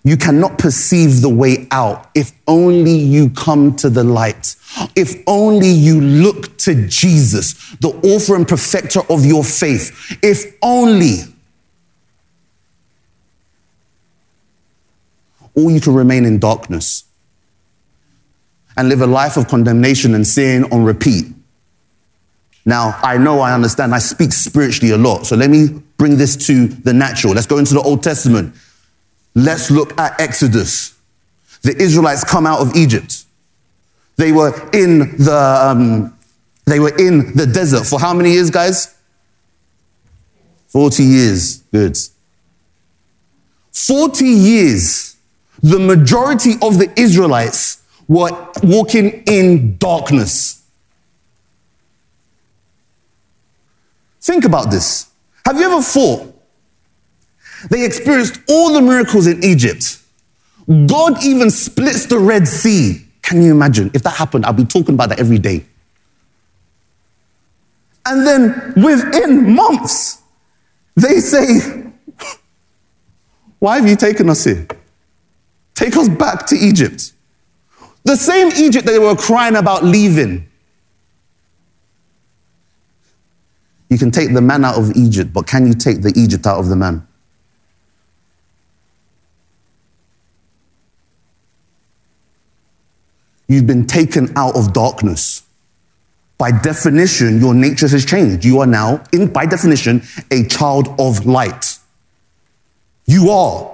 You 0.08 0.17
cannot 0.17 0.58
perceive 0.58 1.22
the 1.22 1.30
way 1.30 1.67
out 1.72 2.10
if 2.15 2.32
only 2.48 2.93
you 2.93 3.30
come 3.30 3.76
to 3.78 3.89
the 3.89 4.04
light. 4.04 4.56
If 4.96 5.15
only 5.28 5.70
you 5.70 6.02
look 6.02 6.58
to 6.60 6.88
Jesus, 6.88 7.54
the 7.82 7.89
author 8.04 8.36
and 8.36 8.48
perfecter 8.48 9.02
of 9.10 9.26
your 9.26 9.43
faith. 9.43 10.17
If 10.24 10.56
only. 10.62 11.20
Or 15.56 15.72
you 15.72 15.82
can 15.82 15.93
remain 15.93 16.26
in 16.26 16.39
darkness 16.39 17.04
and 18.76 18.89
live 18.89 19.02
a 19.02 19.08
life 19.08 19.38
of 19.38 19.48
condemnation 19.48 20.13
and 20.13 20.26
sin 20.26 20.65
on 20.72 20.84
repeat 20.84 21.26
now, 22.67 23.00
I 23.02 23.17
know, 23.17 23.39
I 23.39 23.54
understand, 23.54 23.96
I 23.96 24.00
speak 24.00 24.34
spiritually 24.34 24.91
a 24.91 24.98
lot. 24.98 25.26
So 25.26 25.38
let 25.38 25.50
me 25.50 25.70
bring 25.96 26.17
this 26.17 26.36
to 26.48 26.67
the 26.67 26.91
natural. 26.91 27.34
Let's 27.34 27.48
go 27.48 27.60
into 27.60 27.74
the 27.74 27.80
Old 27.80 28.04
Testament. 28.04 28.54
Let's 29.38 29.69
look 29.69 29.95
at 30.00 30.19
Exodus. 30.19 30.95
The 31.62 31.80
Israelites 31.80 32.23
come 32.23 32.47
out 32.47 32.60
of 32.60 32.76
Egypt. 32.76 33.23
They 34.15 34.32
were 34.32 34.52
in 34.73 35.15
the, 35.17 35.60
um, 35.63 36.17
they 36.65 36.80
were 36.80 36.97
in 36.97 37.36
the 37.36 37.45
desert 37.45 37.86
for 37.86 38.00
how 38.00 38.15
many 38.15 38.32
years, 38.32 38.50
guys? 38.50 38.95
40 40.69 41.04
years. 41.04 41.58
Good. 41.71 41.95
40 43.73 44.26
years, 44.26 45.15
the 45.62 45.78
majority 45.78 46.54
of 46.63 46.80
the 46.80 46.91
Israelites 47.00 47.84
were 48.08 48.32
walking 48.63 49.21
in 49.28 49.78
darkness. 49.78 50.63
Think 54.19 54.45
about 54.45 54.71
this. 54.71 55.12
Have 55.45 55.58
you 55.58 55.71
ever 55.71 55.84
thought 55.84 56.37
they 57.70 57.86
experienced 57.86 58.39
all 58.50 58.74
the 58.74 58.82
miracles 58.82 59.28
in 59.28 59.43
Egypt? 59.43 60.00
God 60.67 61.24
even 61.24 61.50
splits 61.50 62.06
the 62.06 62.20
Red 62.20 62.48
Sea. 62.48 63.06
Can 63.22 63.41
you 63.41 63.52
imagine? 63.52 63.91
If 63.93 64.04
that 64.04 64.15
happened, 64.15 64.46
I'd 64.46 64.58
be 64.58 64.65
talking 64.65 64.96
about 64.96 65.10
that 65.10 65.20
every 65.20 65.39
day. 65.39 65.65
And 68.06 68.26
then 68.26 68.74
within 68.76 69.54
months, 69.54 70.22
They 70.98 71.20
say, 71.20 71.84
Why 73.60 73.76
have 73.78 73.88
you 73.88 73.96
taken 73.96 74.30
us 74.32 74.43
here? 74.43 74.67
Take 75.76 75.96
us 75.96 76.10
back 76.10 76.48
to 76.48 76.56
Egypt. 76.56 77.13
The 78.04 78.15
same 78.15 78.48
Egypt 78.58 78.88
that 78.88 78.93
they 78.93 79.00
were 79.00 79.15
crying 79.15 79.56
about 79.56 79.84
leaving. 79.84 80.50
You 83.89 84.00
can 84.00 84.10
take 84.10 84.34
the 84.34 84.41
man 84.41 84.65
out 84.65 84.80
of 84.80 84.91
Egypt, 84.96 85.32
but 85.32 85.46
can 85.46 85.67
you 85.67 85.76
take 85.76 86.02
the 86.02 86.12
Egypt 86.15 86.48
out 86.48 86.58
of 86.58 86.67
the 86.67 86.76
man? 86.76 87.07
You've 93.47 93.67
been 93.67 93.88
taken 93.88 94.31
out 94.36 94.55
of 94.55 94.73
darkness. 94.73 95.43
By 96.38 96.51
definition, 96.51 97.39
your 97.39 97.53
nature 97.53 97.88
has 97.88 98.05
changed. 98.05 98.45
You 98.45 98.60
are 98.60 98.67
now, 98.67 99.03
in, 99.12 99.27
by 99.27 99.45
definition, 99.45 100.03
a 100.29 100.45
child 100.47 100.89
of 100.99 101.25
light. 101.25 101.79
You 103.05 103.29
are. 103.31 103.73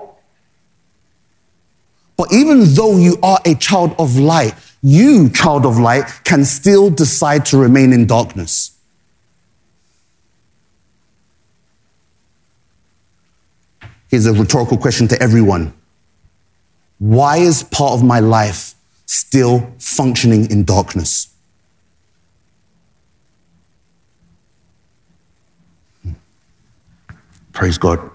But 2.16 2.32
even 2.32 2.64
though 2.76 2.98
you 2.98 3.18
are 3.22 3.40
a 3.46 3.56
child 3.56 3.96
of 3.98 4.18
light, 4.18 4.54
you, 4.82 5.30
child 5.30 5.66
of 5.66 5.80
light, 5.80 6.06
can 6.24 6.46
still 6.46 6.90
decide 6.90 7.46
to 7.48 7.58
remain 7.58 7.92
in 7.92 8.06
darkness. 8.06 8.78
Here's 14.10 14.28
a 14.28 14.34
rhetorical 14.34 14.78
question 14.78 15.08
to 15.08 15.22
everyone 15.22 15.74
Why 17.00 17.38
is 17.38 17.64
part 17.64 17.94
of 17.94 18.04
my 18.04 18.20
life 18.20 18.76
still 19.14 19.72
functioning 19.78 20.50
in 20.50 20.64
darkness? 20.64 21.30
Praise 27.52 27.78
God. 27.78 28.10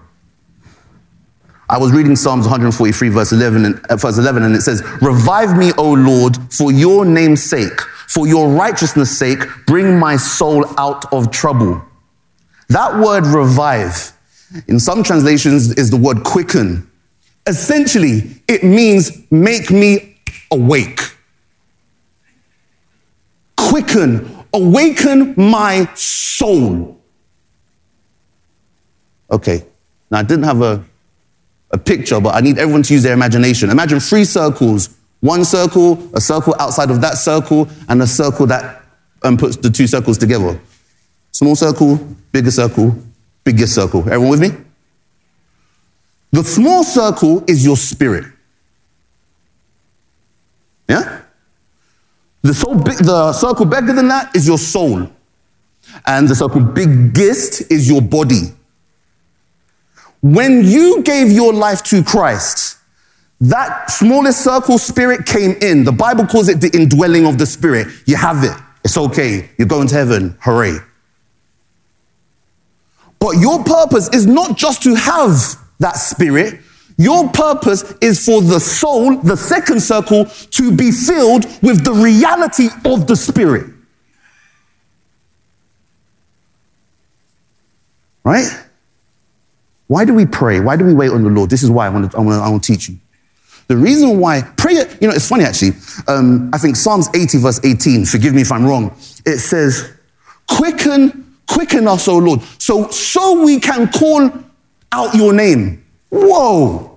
I 1.69 1.77
was 1.77 1.91
reading 1.91 2.15
Psalms 2.15 2.45
143, 2.45 3.09
verse 3.09 3.31
11, 3.31 3.65
and, 3.65 3.85
uh, 3.85 3.95
verse 3.95 4.17
11, 4.17 4.43
and 4.43 4.55
it 4.55 4.61
says, 4.61 4.83
Revive 5.01 5.55
me, 5.55 5.71
O 5.77 5.93
Lord, 5.93 6.35
for 6.51 6.71
your 6.71 7.05
name's 7.05 7.43
sake, 7.43 7.79
for 8.07 8.27
your 8.27 8.49
righteousness' 8.49 9.17
sake, 9.17 9.39
bring 9.67 9.97
my 9.97 10.17
soul 10.17 10.65
out 10.77 11.11
of 11.13 11.31
trouble. 11.31 11.81
That 12.69 12.99
word 12.99 13.25
revive, 13.27 14.11
in 14.67 14.79
some 14.79 15.03
translations, 15.03 15.71
is 15.73 15.91
the 15.91 15.97
word 15.97 16.23
quicken. 16.23 16.89
Essentially, 17.47 18.41
it 18.47 18.63
means 18.63 19.11
make 19.31 19.71
me 19.71 20.08
awake. 20.51 20.99
Quicken, 23.57 24.45
awaken 24.53 25.33
my 25.37 25.89
soul. 25.95 26.99
Okay, 29.31 29.63
now 30.09 30.19
I 30.19 30.23
didn't 30.23 30.45
have 30.45 30.61
a, 30.61 30.83
a 31.71 31.77
picture, 31.77 32.19
but 32.19 32.35
I 32.35 32.41
need 32.41 32.57
everyone 32.57 32.83
to 32.83 32.93
use 32.93 33.03
their 33.03 33.13
imagination. 33.13 33.69
Imagine 33.69 33.99
three 33.99 34.25
circles 34.25 34.95
one 35.21 35.43
circle, 35.43 35.99
a 36.13 36.21
circle 36.21 36.55
outside 36.59 36.89
of 36.91 37.01
that 37.01 37.17
circle, 37.17 37.67
and 37.89 38.01
a 38.01 38.07
circle 38.07 38.45
that 38.47 38.83
um, 39.23 39.37
puts 39.37 39.57
the 39.57 39.69
two 39.69 39.87
circles 39.87 40.17
together. 40.17 40.59
Small 41.31 41.55
circle, 41.55 41.97
bigger 42.31 42.51
circle, 42.51 42.95
bigger 43.43 43.67
circle. 43.67 44.01
Everyone 44.01 44.29
with 44.29 44.41
me? 44.41 44.51
The 46.31 46.43
small 46.43 46.83
circle 46.83 47.43
is 47.47 47.65
your 47.65 47.75
spirit. 47.75 48.25
Yeah? 50.89 51.21
The, 52.41 52.53
soul 52.53 52.75
the 52.75 53.33
circle 53.33 53.65
bigger 53.65 53.93
than 53.93 54.07
that 54.07 54.35
is 54.35 54.47
your 54.47 54.57
soul. 54.57 55.09
And 56.05 56.27
the 56.27 56.35
circle 56.35 56.61
biggest 56.61 57.71
is 57.71 57.89
your 57.89 58.01
body. 58.01 58.53
When 60.21 60.63
you 60.65 61.01
gave 61.03 61.31
your 61.31 61.53
life 61.53 61.83
to 61.83 62.03
Christ, 62.03 62.77
that 63.41 63.89
smallest 63.89 64.43
circle 64.43 64.77
spirit 64.77 65.25
came 65.25 65.55
in. 65.61 65.85
The 65.85 65.93
Bible 65.93 66.25
calls 66.25 66.49
it 66.49 66.59
the 66.59 66.69
indwelling 66.77 67.25
of 67.25 67.37
the 67.37 67.45
spirit. 67.45 67.87
You 68.05 68.17
have 68.17 68.43
it. 68.43 68.51
It's 68.83 68.97
okay. 68.97 69.49
You're 69.57 69.67
going 69.67 69.87
to 69.87 69.95
heaven. 69.95 70.37
Hooray. 70.41 70.77
But 73.19 73.37
your 73.37 73.63
purpose 73.63 74.09
is 74.09 74.25
not 74.25 74.57
just 74.57 74.83
to 74.83 74.95
have 74.95 75.55
that 75.79 75.93
spirit. 75.93 76.59
Your 76.99 77.29
purpose 77.29 77.93
is 78.01 78.25
for 78.25 78.41
the 78.41 78.59
soul, 78.59 79.15
the 79.15 79.37
second 79.37 79.79
circle, 79.79 80.25
to 80.25 80.75
be 80.75 80.91
filled 80.91 81.45
with 81.63 81.85
the 81.85 81.93
reality 81.93 82.67
of 82.83 83.07
the 83.07 83.15
spirit. 83.15 83.67
Right? 88.25 88.49
Why 89.87 90.03
do 90.03 90.13
we 90.13 90.25
pray? 90.25 90.59
Why 90.59 90.75
do 90.75 90.83
we 90.83 90.93
wait 90.93 91.11
on 91.11 91.23
the 91.23 91.29
Lord? 91.29 91.49
This 91.49 91.63
is 91.63 91.71
why 91.71 91.85
I 91.85 91.89
want 91.89 92.11
to, 92.11 92.17
I 92.17 92.19
want 92.19 92.37
to, 92.37 92.43
I 92.43 92.49
want 92.49 92.63
to 92.65 92.73
teach 92.73 92.89
you. 92.89 92.97
The 93.69 93.77
reason 93.77 94.19
why 94.19 94.41
prayer, 94.57 94.85
you 94.99 95.07
know, 95.07 95.13
it's 95.13 95.29
funny 95.29 95.45
actually. 95.45 95.71
Um, 96.09 96.49
I 96.53 96.57
think 96.57 96.75
Psalms 96.75 97.07
80, 97.15 97.37
verse 97.37 97.61
18, 97.63 98.03
forgive 98.07 98.33
me 98.33 98.41
if 98.41 98.51
I'm 98.51 98.65
wrong, 98.65 98.93
it 99.25 99.37
says, 99.39 99.89
Quicken, 100.49 101.37
quicken 101.47 101.87
us, 101.87 102.09
O 102.09 102.17
Lord, 102.17 102.41
so, 102.57 102.89
so 102.89 103.45
we 103.45 103.61
can 103.61 103.89
call 103.89 104.29
out 104.91 105.15
your 105.15 105.31
name. 105.31 105.85
Whoa. 106.09 106.88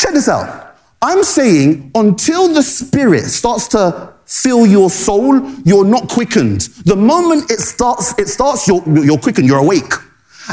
Check 0.00 0.14
this 0.14 0.28
out. 0.28 0.76
I'm 1.00 1.22
saying 1.22 1.90
until 1.94 2.52
the 2.52 2.62
Spirit 2.62 3.24
starts 3.24 3.68
to 3.68 4.14
fill 4.26 4.66
your 4.66 4.90
soul, 4.90 5.40
you're 5.64 5.84
not 5.84 6.08
quickened. 6.08 6.62
The 6.84 6.96
moment 6.96 7.50
it 7.50 7.60
starts, 7.60 8.18
it 8.18 8.28
starts, 8.28 8.66
you're, 8.66 8.82
you're 9.04 9.18
quickened, 9.18 9.46
you're 9.46 9.58
awake. 9.58 9.92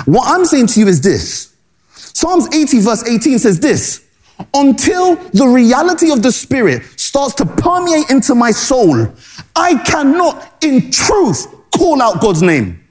What 0.06 0.28
I'm 0.28 0.46
saying 0.46 0.68
to 0.68 0.80
you 0.80 0.88
is 0.88 1.02
this 1.02 1.54
Psalms 1.92 2.54
80, 2.54 2.80
verse 2.80 3.08
18 3.08 3.40
says 3.40 3.60
this 3.60 4.06
until 4.54 5.16
the 5.16 5.48
reality 5.48 6.12
of 6.12 6.22
the 6.22 6.32
Spirit 6.32 6.84
starts 6.98 7.34
to 7.36 7.46
permeate 7.46 8.10
into 8.10 8.36
my 8.36 8.52
soul, 8.52 9.08
I 9.56 9.82
cannot, 9.84 10.64
in 10.64 10.92
truth, 10.92 11.48
call 11.72 12.02
out 12.02 12.22
God's 12.22 12.42
name. 12.42 12.84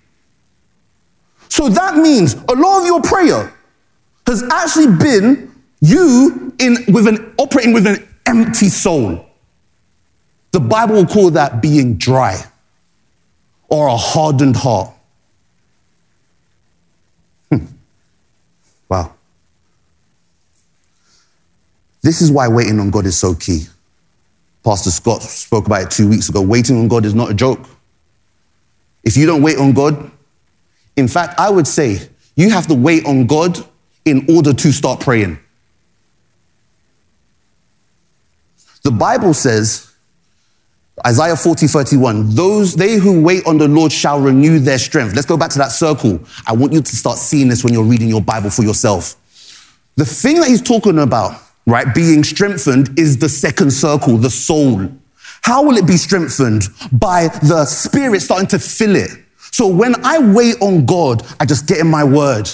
So 1.49 1.69
that 1.69 1.97
means 1.97 2.35
a 2.35 2.55
lot 2.55 2.81
of 2.81 2.87
your 2.87 3.03
prayer 3.03 3.53
has 4.27 4.43
actually 4.51 4.97
been 4.97 5.54
you 5.85 6.55
in 6.59 6.79
with 6.89 7.07
an 7.07 7.35
operating 7.37 7.73
with 7.75 7.87
an 7.87 8.07
empty 8.27 8.69
soul. 8.69 9.27
The 10.53 10.61
Bible 10.61 10.95
will 10.95 11.07
call 11.07 11.31
that 11.31 11.61
being 11.61 11.97
dry 11.97 12.43
or 13.69 13.89
a 13.89 13.97
hardened 13.97 14.57
heart. 14.57 14.91
Hmm. 17.51 17.67
Wow. 18.89 19.15
This 22.03 22.23
is 22.23 22.31
why 22.31 22.49
waiting 22.49 22.81
on 22.81 22.91
God 22.91 23.05
is 23.05 23.19
so 23.19 23.35
key. 23.35 23.67
Pastor 24.65 24.91
Scott 24.91 25.23
spoke 25.23 25.67
about 25.67 25.83
it 25.83 25.91
two 25.91 26.09
weeks 26.09 26.29
ago. 26.29 26.41
Waiting 26.41 26.79
on 26.79 26.89
God 26.89 27.05
is 27.05 27.15
not 27.15 27.31
a 27.31 27.35
joke. 27.35 27.69
If 29.03 29.19
you 29.19 29.27
don't 29.27 29.43
wait 29.43 29.59
on 29.59 29.73
God, 29.73 30.11
in 30.97 31.09
fact, 31.09 31.39
I 31.39 31.51
would 31.51 31.67
say 31.67 32.09
you 32.37 32.51
have 32.51 32.69
to 32.69 32.75
wait 32.75 33.05
on 33.05 33.27
God 33.27 33.59
in 34.07 34.27
order 34.35 34.55
to 34.55 34.73
start 34.73 35.01
praying. 35.01 35.39
The 38.85 38.91
Bible 38.91 39.33
says, 39.33 39.91
Isaiah 41.07 41.37
40, 41.37 41.67
31, 41.67 42.35
those 42.35 42.77
they 42.77 42.97
who 42.97 43.23
wait 43.23 43.47
on 43.47 43.57
the 43.57 43.67
Lord 43.67 43.91
shall 43.91 44.21
renew 44.21 44.59
their 44.59 44.79
strength. 44.79 45.15
Let's 45.15 45.27
go 45.27 45.39
back 45.39 45.51
to 45.53 45.59
that 45.59 45.73
circle. 45.73 46.21
I 46.47 46.53
want 46.53 46.75
you 46.75 46.83
to 46.83 46.97
start 46.97 47.17
seeing 47.19 47.49
this 47.49 47.65
when 47.65 47.73
you're 47.73 47.83
reading 47.83 48.09
your 48.09 48.21
Bible 48.21 48.51
for 48.51 48.63
yourself. 48.63 49.17
The 49.97 50.05
thing 50.05 50.39
that 50.41 50.49
he's 50.49 50.61
talking 50.61 50.99
about, 50.99 51.41
right, 51.67 51.95
being 51.95 52.23
strengthened 52.25 52.99
is 52.99 53.17
the 53.17 53.29
second 53.29 53.73
circle, 53.73 54.19
the 54.19 54.31
soul. 54.31 54.93
How 55.43 55.63
will 55.63 55.79
it 55.79 55.87
be 55.87 55.97
strengthened? 55.97 56.65
By 56.93 57.29
the 57.29 57.65
spirit 57.65 58.21
starting 58.21 58.49
to 58.49 58.59
fill 58.59 58.97
it. 58.97 59.11
So 59.51 59.67
when 59.67 59.95
I 60.05 60.19
wait 60.19 60.61
on 60.61 60.85
God, 60.85 61.27
I 61.41 61.47
just 61.47 61.67
get 61.67 61.79
in 61.79 61.87
my 61.87 62.05
word. 62.05 62.51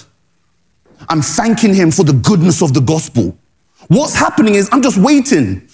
I'm 1.09 1.23
thanking 1.23 1.75
him 1.75 1.91
for 1.91 2.05
the 2.05 2.13
goodness 2.13 2.63
of 2.63 2.73
the 2.73 2.81
gospel. 2.81 3.37
What's 3.89 4.15
happening 4.15 4.55
is 4.55 4.69
I'm 4.71 4.83
just 4.83 4.97
waiting. 4.97 5.67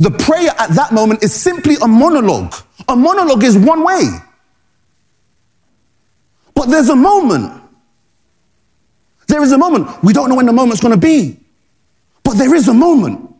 The 0.00 0.10
prayer 0.10 0.50
at 0.58 0.70
that 0.70 0.92
moment 0.92 1.22
is 1.22 1.32
simply 1.34 1.76
a 1.82 1.86
monologue. 1.86 2.54
A 2.88 2.96
monologue 2.96 3.44
is 3.44 3.56
one 3.56 3.84
way. 3.84 4.08
But 6.54 6.66
there's 6.70 6.88
a 6.88 6.96
moment. 6.96 7.62
There 9.28 9.42
is 9.42 9.52
a 9.52 9.58
moment. 9.58 10.02
We 10.02 10.14
don't 10.14 10.30
know 10.30 10.36
when 10.36 10.46
the 10.46 10.54
moment's 10.54 10.80
going 10.80 10.94
to 10.94 11.00
be. 11.00 11.38
But 12.24 12.38
there 12.38 12.54
is 12.54 12.66
a 12.66 12.74
moment. 12.74 13.30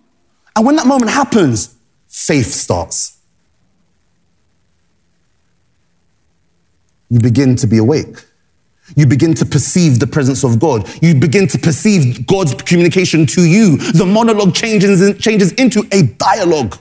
And 0.54 0.66
when 0.66 0.76
that 0.76 0.86
moment 0.86 1.10
happens, 1.10 1.74
faith 2.08 2.52
starts. 2.52 3.16
You 7.08 7.20
begin 7.20 7.56
to 7.56 7.66
be 7.66 7.78
awake. 7.78 8.22
You 8.96 9.06
begin 9.06 9.34
to 9.34 9.46
perceive 9.46 9.98
the 10.00 10.06
presence 10.06 10.44
of 10.44 10.58
God. 10.58 10.88
You 11.02 11.14
begin 11.14 11.46
to 11.48 11.58
perceive 11.58 12.26
God's 12.26 12.54
communication 12.54 13.26
to 13.26 13.42
you. 13.42 13.76
The 13.76 14.06
monologue 14.06 14.54
changes, 14.54 15.16
changes 15.18 15.52
into 15.52 15.86
a 15.92 16.02
dialogue. 16.02 16.76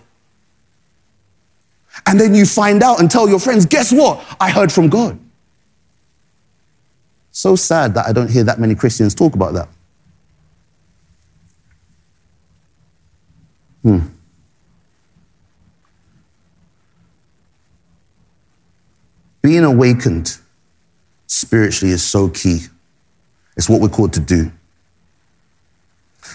And 2.07 2.19
then 2.19 2.33
you 2.33 2.45
find 2.45 2.81
out 2.81 2.99
and 2.99 3.09
tell 3.11 3.29
your 3.29 3.39
friends, 3.39 3.65
guess 3.65 3.91
what? 3.91 4.23
I 4.39 4.49
heard 4.49 4.71
from 4.71 4.89
God. 4.89 5.19
So 7.31 7.55
sad 7.55 7.93
that 7.93 8.07
I 8.07 8.13
don't 8.13 8.29
hear 8.29 8.43
that 8.43 8.59
many 8.59 8.75
Christians 8.75 9.13
talk 9.13 9.35
about 9.35 9.53
that. 9.53 9.69
Hmm. 13.83 13.99
Being 19.41 19.63
awakened 19.63 20.37
spiritually 21.29 21.93
is 21.93 22.03
so 22.05 22.27
key. 22.27 22.61
It's 23.55 23.69
what 23.69 23.79
we're 23.79 23.89
called 23.89 24.13
to 24.13 24.19
do. 24.19 24.51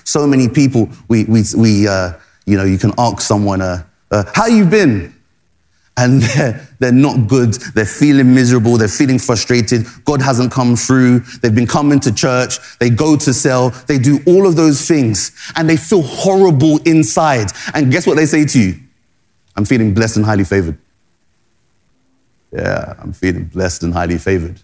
So 0.05 0.27
many 0.27 0.49
people, 0.49 0.89
we, 1.09 1.25
we, 1.25 1.43
we 1.57 1.89
uh, 1.89 2.13
you 2.47 2.57
know, 2.57 2.65
you 2.65 2.79
can 2.79 2.93
ask 2.97 3.21
someone, 3.21 3.61
uh, 3.61 3.85
uh, 4.11 4.25
how 4.35 4.47
you 4.47 4.65
been? 4.65 5.15
And 5.97 6.23
they're, 6.23 6.69
they're 6.79 6.93
not 6.93 7.29
good. 7.29 7.55
They're 7.75 7.85
feeling 7.87 8.35
miserable. 8.35 8.77
They're 8.77 8.89
feeling 8.89 9.19
frustrated. 9.19 9.87
God 10.05 10.23
hasn't 10.23 10.53
come 10.53 10.77
through. 10.77 11.21
They've 11.43 11.55
been 11.55 11.67
coming 11.67 12.01
to 12.01 12.15
church. 12.15 12.59
They 12.79 12.91
go 12.91 13.17
to 13.17 13.35
cell. 13.35 13.71
They 13.71 13.99
do 13.99 14.21
all 14.27 14.47
of 14.47 14.55
those 14.55 14.87
things 14.87 15.33
and 15.57 15.69
they 15.69 15.77
feel 15.77 16.03
horrible 16.03 16.79
inside. 16.85 17.49
And 17.75 17.91
guess 17.91 18.07
what 18.07 18.17
they 18.17 18.27
say 18.27 18.45
to 18.45 18.61
you? 18.61 18.75
I'm 19.57 19.65
feeling 19.65 19.95
blessed 19.95 20.17
and 20.17 20.25
highly 20.25 20.45
favored. 20.45 20.79
Yeah, 22.53 22.95
I'm 22.99 23.13
feeling 23.13 23.45
blessed 23.47 23.83
and 23.83 23.93
highly 23.93 24.19
favored. 24.19 24.61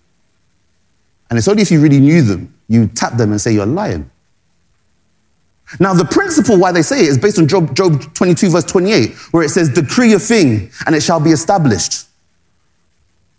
And 1.30 1.38
it's 1.38 1.48
only 1.48 1.62
if 1.62 1.70
you 1.70 1.80
really 1.80 2.00
knew 2.00 2.22
them, 2.22 2.52
you 2.68 2.88
tap 2.88 3.16
them 3.16 3.30
and 3.30 3.40
say, 3.40 3.52
You're 3.52 3.66
lying. 3.66 4.10
Now, 5.78 5.94
the 5.94 6.04
principle 6.04 6.58
why 6.58 6.72
they 6.72 6.82
say 6.82 7.00
it 7.00 7.08
is 7.08 7.18
based 7.18 7.38
on 7.38 7.46
Job, 7.46 7.76
Job 7.76 8.12
22, 8.14 8.50
verse 8.50 8.64
28, 8.64 9.12
where 9.30 9.44
it 9.44 9.50
says, 9.50 9.68
Decree 9.68 10.12
a 10.14 10.18
thing 10.18 10.70
and 10.84 10.96
it 10.96 11.02
shall 11.02 11.20
be 11.20 11.30
established. 11.30 12.06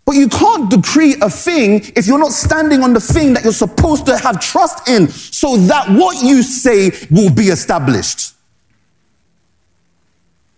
But 0.06 0.12
you 0.12 0.28
can't 0.28 0.70
decree 0.70 1.16
a 1.20 1.28
thing 1.28 1.82
if 1.94 2.06
you're 2.06 2.18
not 2.18 2.32
standing 2.32 2.82
on 2.82 2.94
the 2.94 3.00
thing 3.00 3.34
that 3.34 3.44
you're 3.44 3.52
supposed 3.52 4.06
to 4.06 4.16
have 4.16 4.40
trust 4.40 4.88
in, 4.88 5.08
so 5.08 5.56
that 5.58 5.90
what 5.90 6.24
you 6.24 6.42
say 6.42 6.90
will 7.10 7.32
be 7.32 7.44
established. 7.44 8.34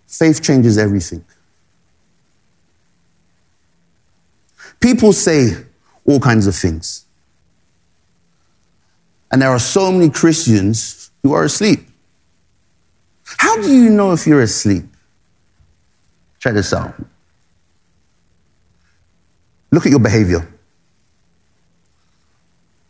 Faith 0.06 0.42
changes 0.42 0.78
everything. 0.78 1.24
People 4.80 5.12
say 5.12 5.56
all 6.06 6.20
kinds 6.20 6.46
of 6.46 6.54
things. 6.54 7.03
And 9.34 9.42
there 9.42 9.50
are 9.50 9.58
so 9.58 9.90
many 9.90 10.10
Christians 10.10 11.10
who 11.24 11.32
are 11.32 11.42
asleep. 11.42 11.88
How 13.24 13.60
do 13.60 13.68
you 13.68 13.90
know 13.90 14.12
if 14.12 14.28
you're 14.28 14.42
asleep? 14.42 14.84
Check 16.38 16.54
this 16.54 16.72
out. 16.72 16.94
Look 19.72 19.86
at 19.86 19.90
your 19.90 19.98
behavior. 19.98 20.46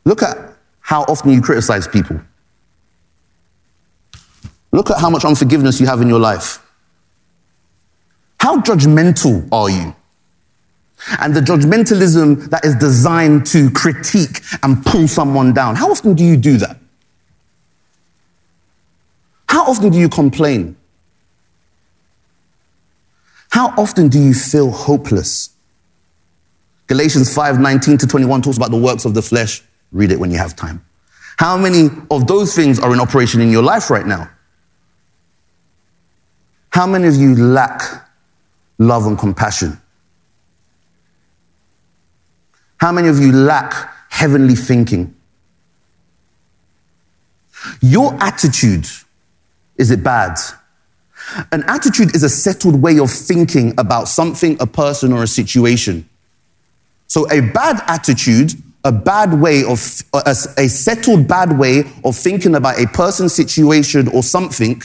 Look 0.04 0.22
at 0.22 0.36
how 0.80 1.04
often 1.04 1.30
you 1.30 1.40
criticize 1.40 1.88
people. 1.88 2.20
Look 4.70 4.90
at 4.90 4.98
how 4.98 5.08
much 5.08 5.24
unforgiveness 5.24 5.80
you 5.80 5.86
have 5.86 6.02
in 6.02 6.10
your 6.10 6.20
life. 6.20 6.58
How 8.38 8.60
judgmental 8.60 9.48
are 9.50 9.70
you? 9.70 9.96
And 11.18 11.34
the 11.34 11.40
judgmentalism 11.40 12.50
that 12.50 12.64
is 12.64 12.74
designed 12.76 13.46
to 13.46 13.70
critique 13.70 14.40
and 14.62 14.84
pull 14.84 15.06
someone 15.06 15.52
down. 15.52 15.76
How 15.76 15.90
often 15.90 16.14
do 16.14 16.24
you 16.24 16.36
do 16.36 16.56
that? 16.58 16.78
How 19.48 19.64
often 19.64 19.90
do 19.90 19.98
you 19.98 20.08
complain? 20.08 20.76
How 23.50 23.68
often 23.78 24.08
do 24.08 24.18
you 24.18 24.34
feel 24.34 24.70
hopeless? 24.70 25.50
Galatians 26.86 27.32
5 27.32 27.60
19 27.60 27.98
to 27.98 28.06
21 28.06 28.42
talks 28.42 28.56
about 28.56 28.70
the 28.70 28.76
works 28.76 29.04
of 29.04 29.14
the 29.14 29.22
flesh. 29.22 29.62
Read 29.92 30.10
it 30.10 30.18
when 30.18 30.30
you 30.30 30.38
have 30.38 30.56
time. 30.56 30.84
How 31.36 31.56
many 31.56 31.88
of 32.10 32.26
those 32.26 32.54
things 32.54 32.78
are 32.78 32.92
in 32.92 33.00
operation 33.00 33.40
in 33.40 33.50
your 33.50 33.62
life 33.62 33.90
right 33.90 34.06
now? 34.06 34.30
How 36.70 36.86
many 36.86 37.06
of 37.06 37.14
you 37.14 37.36
lack 37.36 37.80
love 38.78 39.06
and 39.06 39.18
compassion? 39.18 39.80
How 42.84 42.92
many 42.92 43.08
of 43.08 43.18
you 43.18 43.32
lack 43.32 43.72
heavenly 44.10 44.54
thinking? 44.54 45.16
Your 47.80 48.14
attitude 48.20 48.86
is 49.78 49.90
it 49.90 50.04
bad? 50.04 50.38
An 51.50 51.64
attitude 51.66 52.14
is 52.14 52.22
a 52.22 52.28
settled 52.28 52.82
way 52.82 52.98
of 52.98 53.10
thinking 53.10 53.72
about 53.78 54.06
something, 54.06 54.58
a 54.60 54.66
person, 54.66 55.14
or 55.14 55.22
a 55.22 55.26
situation. 55.26 56.06
So 57.06 57.26
a 57.30 57.40
bad 57.40 57.82
attitude, 57.86 58.52
a 58.84 58.92
bad 58.92 59.40
way 59.40 59.64
of, 59.64 60.02
a, 60.12 60.36
a 60.58 60.68
settled 60.68 61.26
bad 61.26 61.58
way 61.58 61.84
of 62.04 62.14
thinking 62.14 62.54
about 62.54 62.78
a 62.78 62.86
person, 62.88 63.30
situation, 63.30 64.08
or 64.08 64.22
something 64.22 64.82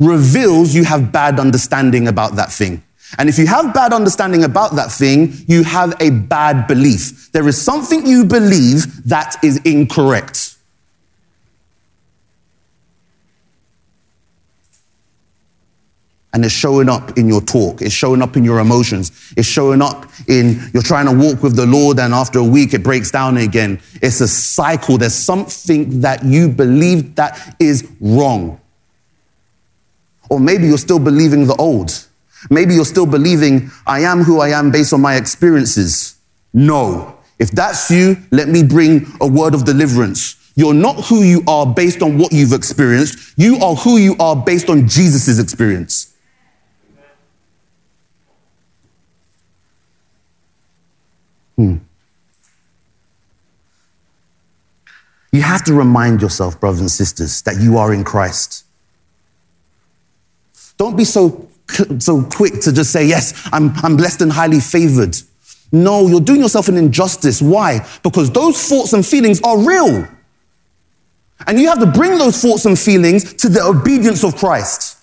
reveals 0.00 0.74
you 0.74 0.82
have 0.82 1.12
bad 1.12 1.38
understanding 1.38 2.08
about 2.08 2.34
that 2.34 2.50
thing. 2.50 2.82
And 3.18 3.28
if 3.28 3.38
you 3.38 3.46
have 3.46 3.74
bad 3.74 3.92
understanding 3.92 4.44
about 4.44 4.74
that 4.76 4.90
thing, 4.90 5.34
you 5.46 5.64
have 5.64 5.94
a 6.00 6.10
bad 6.10 6.66
belief. 6.66 7.30
There 7.32 7.46
is 7.46 7.60
something 7.60 8.06
you 8.06 8.24
believe 8.24 9.04
that 9.08 9.36
is 9.44 9.58
incorrect. 9.64 10.56
And 16.34 16.46
it's 16.46 16.54
showing 16.54 16.88
up 16.88 17.18
in 17.18 17.28
your 17.28 17.42
talk. 17.42 17.82
It's 17.82 17.92
showing 17.92 18.22
up 18.22 18.38
in 18.38 18.44
your 18.44 18.58
emotions. 18.58 19.12
It's 19.36 19.46
showing 19.46 19.82
up 19.82 20.06
in 20.28 20.58
you're 20.72 20.82
trying 20.82 21.04
to 21.04 21.12
walk 21.12 21.42
with 21.42 21.56
the 21.56 21.66
Lord, 21.66 21.98
and 21.98 22.14
after 22.14 22.38
a 22.38 22.44
week 22.44 22.72
it 22.72 22.82
breaks 22.82 23.10
down 23.10 23.36
again. 23.36 23.82
It's 24.00 24.22
a 24.22 24.28
cycle. 24.28 24.96
There's 24.96 25.14
something 25.14 26.00
that 26.00 26.24
you 26.24 26.48
believe 26.48 27.16
that 27.16 27.56
is 27.60 27.86
wrong. 28.00 28.58
Or 30.30 30.40
maybe 30.40 30.66
you're 30.66 30.78
still 30.78 30.98
believing 30.98 31.46
the 31.46 31.56
old. 31.56 32.06
Maybe 32.50 32.74
you're 32.74 32.84
still 32.84 33.06
believing, 33.06 33.70
I 33.86 34.00
am 34.00 34.22
who 34.22 34.40
I 34.40 34.48
am 34.48 34.70
based 34.70 34.92
on 34.92 35.00
my 35.00 35.16
experiences. 35.16 36.16
No. 36.52 37.18
If 37.38 37.50
that's 37.50 37.90
you, 37.90 38.16
let 38.30 38.48
me 38.48 38.62
bring 38.62 39.06
a 39.20 39.26
word 39.26 39.54
of 39.54 39.64
deliverance. 39.64 40.36
You're 40.54 40.74
not 40.74 41.06
who 41.06 41.22
you 41.22 41.42
are 41.48 41.66
based 41.66 42.02
on 42.02 42.18
what 42.18 42.32
you've 42.32 42.52
experienced. 42.52 43.34
You 43.36 43.56
are 43.56 43.74
who 43.74 43.96
you 43.96 44.16
are 44.20 44.36
based 44.36 44.68
on 44.68 44.86
Jesus' 44.86 45.38
experience. 45.38 46.14
Hmm. 51.56 51.76
You 55.32 55.40
have 55.40 55.64
to 55.64 55.72
remind 55.72 56.20
yourself, 56.20 56.60
brothers 56.60 56.80
and 56.80 56.90
sisters, 56.90 57.40
that 57.42 57.58
you 57.58 57.78
are 57.78 57.94
in 57.94 58.04
Christ. 58.04 58.64
Don't 60.76 60.96
be 60.96 61.04
so, 61.04 61.48
so 61.98 62.22
quick 62.22 62.60
to 62.60 62.72
just 62.72 62.92
say, 62.92 63.06
Yes, 63.06 63.48
I'm, 63.52 63.72
I'm 63.82 63.96
blessed 63.96 64.22
and 64.22 64.32
highly 64.32 64.60
favored. 64.60 65.16
No, 65.72 66.06
you're 66.06 66.20
doing 66.20 66.40
yourself 66.40 66.68
an 66.68 66.76
injustice. 66.76 67.40
Why? 67.40 67.86
Because 68.02 68.30
those 68.30 68.62
thoughts 68.68 68.92
and 68.92 69.04
feelings 69.04 69.40
are 69.42 69.58
real. 69.58 70.06
And 71.46 71.58
you 71.58 71.68
have 71.68 71.80
to 71.80 71.86
bring 71.86 72.18
those 72.18 72.40
thoughts 72.40 72.66
and 72.66 72.78
feelings 72.78 73.34
to 73.34 73.48
the 73.48 73.62
obedience 73.62 74.22
of 74.22 74.36
Christ. 74.36 74.98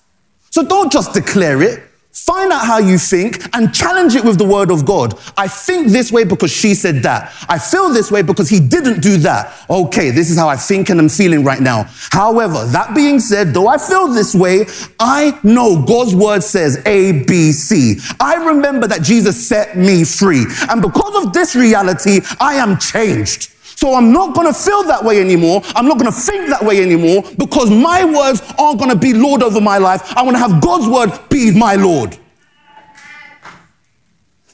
So 0.52 0.64
don't 0.64 0.92
just 0.92 1.14
declare 1.14 1.62
it, 1.62 1.84
Find 2.26 2.52
out 2.52 2.66
how 2.66 2.78
you 2.78 2.98
think 2.98 3.44
and 3.56 3.74
challenge 3.74 4.16
it 4.16 4.24
with 4.24 4.38
the 4.38 4.46
word 4.46 4.72
of 4.72 4.86
God. 4.86 5.20
I 5.38 5.48
think 5.48 5.88
this 5.88 6.12
way 6.12 6.24
because 6.24 6.52
she 6.52 6.74
said 6.74 7.02
that. 7.04 7.34
I 7.48 7.58
feel 7.58 7.90
this 7.90 8.12
way 8.12 8.22
because 8.22 8.50
he 8.50 8.60
didn't 8.60 9.02
do 9.02 9.18
that. 9.18 9.54
Okay, 9.70 10.12
this 10.12 10.30
is 10.30 10.38
how 10.38 10.48
I 10.48 10.56
think 10.56 10.90
and 10.90 11.00
I'm 11.00 11.10
feeling 11.10 11.44
right 11.44 11.62
now. 11.62 11.86
However, 12.12 12.66
that 12.68 12.94
being 12.96 13.20
said, 13.20 13.54
though 13.54 13.68
I 13.68 13.78
feel 13.78 14.08
this 14.10 14.36
way, 14.36 14.66
I 15.00 15.40
know 15.44 15.84
God's 15.86 16.16
word 16.16 16.44
says 16.44 16.82
A, 16.86 17.24
B, 17.24 17.52
C. 17.52 18.00
I 18.20 18.36
remember 18.36 18.88
that 18.88 19.02
Jesus 19.02 19.48
set 19.48 19.78
me 19.78 20.04
free. 20.04 20.46
And 20.70 20.82
because 20.82 21.26
of 21.26 21.34
this 21.34 21.56
reality, 21.56 22.22
I 22.40 22.56
am 22.56 22.78
changed. 22.78 23.52
So 23.80 23.96
I'm 23.96 24.12
not 24.12 24.36
going 24.36 24.46
to 24.46 24.54
feel 24.54 24.84
that 24.84 25.06
way 25.06 25.22
anymore. 25.22 25.62
I'm 25.74 25.88
not 25.88 25.98
going 25.98 26.12
to 26.12 26.18
think 26.18 26.50
that 26.50 26.62
way 26.62 26.84
anymore 26.84 27.24
because 27.38 27.72
my 27.72 28.04
words 28.04 28.42
aren't 28.60 28.78
going 28.78 28.90
to 28.90 28.98
be 28.98 29.14
Lord 29.14 29.42
over 29.42 29.62
my 29.62 29.78
life. 29.78 30.02
I 30.18 30.22
want 30.22 30.36
to 30.36 30.40
have 30.40 30.62
God's 30.62 30.86
word 30.86 31.18
be 31.30 31.58
my 31.58 31.76
Lord. 31.76 32.18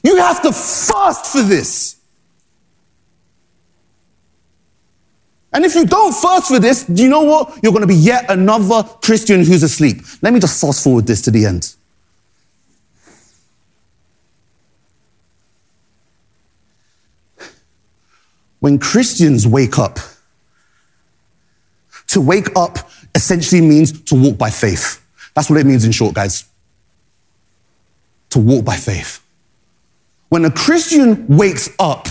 You 0.04 0.16
have 0.18 0.42
to 0.42 0.52
fast 0.52 1.32
for 1.32 1.42
this. 1.42 1.96
And 5.52 5.64
if 5.64 5.74
you 5.74 5.86
don't 5.86 6.14
fast 6.14 6.46
for 6.46 6.60
this, 6.60 6.84
do 6.84 7.02
you 7.02 7.08
know 7.08 7.22
what? 7.22 7.58
You're 7.64 7.72
going 7.72 7.82
to 7.82 7.88
be 7.88 7.96
yet 7.96 8.30
another 8.30 8.84
Christian 9.02 9.44
who's 9.44 9.64
asleep. 9.64 10.02
Let 10.22 10.34
me 10.34 10.38
just 10.38 10.60
fast 10.60 10.84
forward 10.84 11.08
this 11.08 11.20
to 11.22 11.32
the 11.32 11.46
end. 11.46 11.74
When 18.60 18.78
Christians 18.78 19.46
wake 19.46 19.78
up, 19.78 19.98
to 22.08 22.20
wake 22.20 22.48
up 22.56 22.78
essentially 23.14 23.60
means 23.60 24.00
to 24.02 24.14
walk 24.14 24.38
by 24.38 24.50
faith. 24.50 25.04
That's 25.34 25.50
what 25.50 25.58
it 25.58 25.66
means 25.66 25.84
in 25.84 25.92
short, 25.92 26.14
guys. 26.14 26.44
To 28.30 28.38
walk 28.38 28.64
by 28.64 28.76
faith. 28.76 29.22
When 30.28 30.44
a 30.44 30.50
Christian 30.50 31.26
wakes 31.28 31.68
up, 31.78 32.08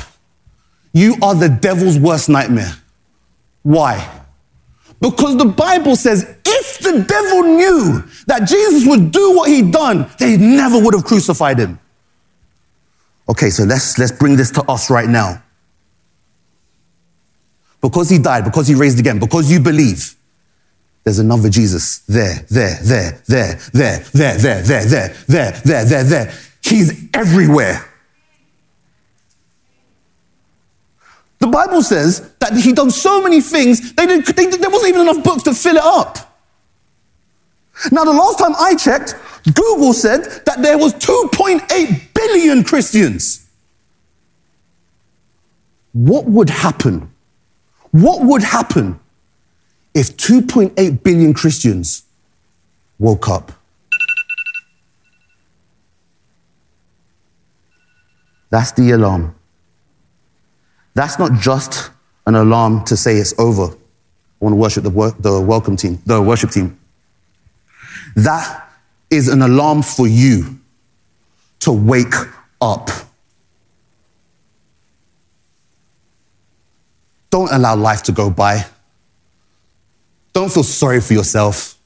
you 0.93 1.15
are 1.21 1.35
the 1.35 1.49
devil's 1.49 1.99
worst 1.99 2.29
nightmare. 2.29 2.73
Why? 3.63 4.23
Because 5.01 5.37
the 5.37 5.45
Bible 5.45 5.95
says 5.95 6.23
if 6.45 6.79
the 6.79 7.03
devil 7.03 7.43
knew 7.43 8.03
that 8.27 8.47
Jesus 8.47 8.87
would 8.87 9.11
do 9.11 9.35
what 9.35 9.49
he'd 9.49 9.71
done, 9.71 10.09
they 10.19 10.37
never 10.37 10.79
would 10.79 10.93
have 10.93 11.03
crucified 11.03 11.59
him. 11.59 11.79
Okay, 13.27 13.49
so 13.49 13.63
let's, 13.63 13.97
let's 13.97 14.11
bring 14.11 14.35
this 14.35 14.51
to 14.51 14.63
us 14.63 14.89
right 14.89 15.09
now. 15.09 15.41
Because 17.85 18.09
he 18.09 18.17
died, 18.17 18.43
because 18.43 18.67
he 18.67 18.73
raised 18.73 18.97
again, 18.97 19.19
because 19.19 19.51
you 19.51 19.59
believe, 19.59 20.15
there's 21.03 21.19
another 21.19 21.49
Jesus 21.49 21.99
there, 22.07 22.43
there, 22.49 22.79
there, 22.81 23.21
there, 23.27 23.59
there, 23.73 23.99
there, 24.11 24.37
there, 24.37 24.63
there, 24.63 24.85
there, 24.85 25.15
there, 25.27 25.51
there, 25.63 25.85
there, 25.85 26.03
there. 26.03 26.33
He's 26.63 27.07
everywhere. 27.13 27.87
The 31.37 31.45
Bible 31.45 31.83
says 31.83 32.33
that 32.39 32.53
he 32.53 32.73
done 32.73 32.89
so 32.89 33.21
many 33.21 33.39
things, 33.39 33.93
they 33.93 34.07
didn't, 34.07 34.35
they, 34.35 34.47
there 34.47 34.71
wasn't 34.71 34.89
even 34.89 35.01
enough 35.01 35.23
books 35.23 35.43
to 35.43 35.53
fill 35.53 35.75
it 35.75 35.83
up. 35.83 36.39
Now, 37.91 38.03
the 38.03 38.13
last 38.13 38.39
time 38.39 38.55
I 38.57 38.73
checked, 38.77 39.13
Google 39.53 39.93
said 39.93 40.23
that 40.47 40.63
there 40.63 40.79
was 40.79 40.95
2.8 40.95 42.13
billion 42.15 42.63
Christians. 42.63 43.47
What 45.93 46.25
would 46.25 46.49
happen? 46.49 47.11
What 47.95 48.23
would 48.23 48.43
happen 48.43 48.99
if 49.93 50.17
2.8 50.17 51.01
billion 51.01 51.33
Christians 51.33 52.03
woke 52.99 53.29
up? 53.29 53.53
That's 58.49 58.73
the 58.73 58.91
alarm. 58.91 59.33
That's 60.93 61.17
not 61.17 61.39
just 61.39 61.89
an 62.27 62.35
alarm 62.35 62.83
to 62.83 62.97
say 62.97 63.15
it's 63.15 63.33
over. 63.39 63.63
I 63.63 63.77
want 64.41 64.51
to 64.51 64.57
worship 64.57 64.83
the, 64.83 65.15
the 65.17 65.39
welcome 65.39 65.77
team, 65.77 66.01
the 66.05 66.21
worship 66.21 66.49
team. 66.49 66.77
That 68.17 68.73
is 69.09 69.29
an 69.29 69.41
alarm 69.41 69.83
for 69.83 70.05
you 70.05 70.59
to 71.61 71.71
wake 71.71 72.13
up. 72.59 72.89
Don't 77.35 77.51
allow 77.51 77.75
life 77.75 78.01
to 78.03 78.13
go 78.13 78.29
by. 78.29 78.65
Don't 80.31 80.49
feel 80.49 80.63
sorry 80.63 81.01
for 81.01 81.11
yourself. 81.11 81.77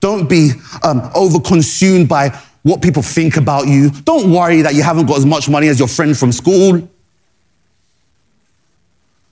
Don't 0.00 0.28
be 0.28 0.50
um, 0.82 1.02
overconsumed 1.12 2.08
by 2.08 2.30
what 2.64 2.82
people 2.82 3.02
think 3.02 3.36
about 3.36 3.68
you. 3.68 3.88
Don't 3.88 4.32
worry 4.32 4.62
that 4.62 4.74
you 4.74 4.82
haven't 4.82 5.06
got 5.06 5.18
as 5.18 5.24
much 5.24 5.48
money 5.48 5.68
as 5.68 5.78
your 5.78 5.86
friend 5.86 6.18
from 6.18 6.32
school. 6.32 6.88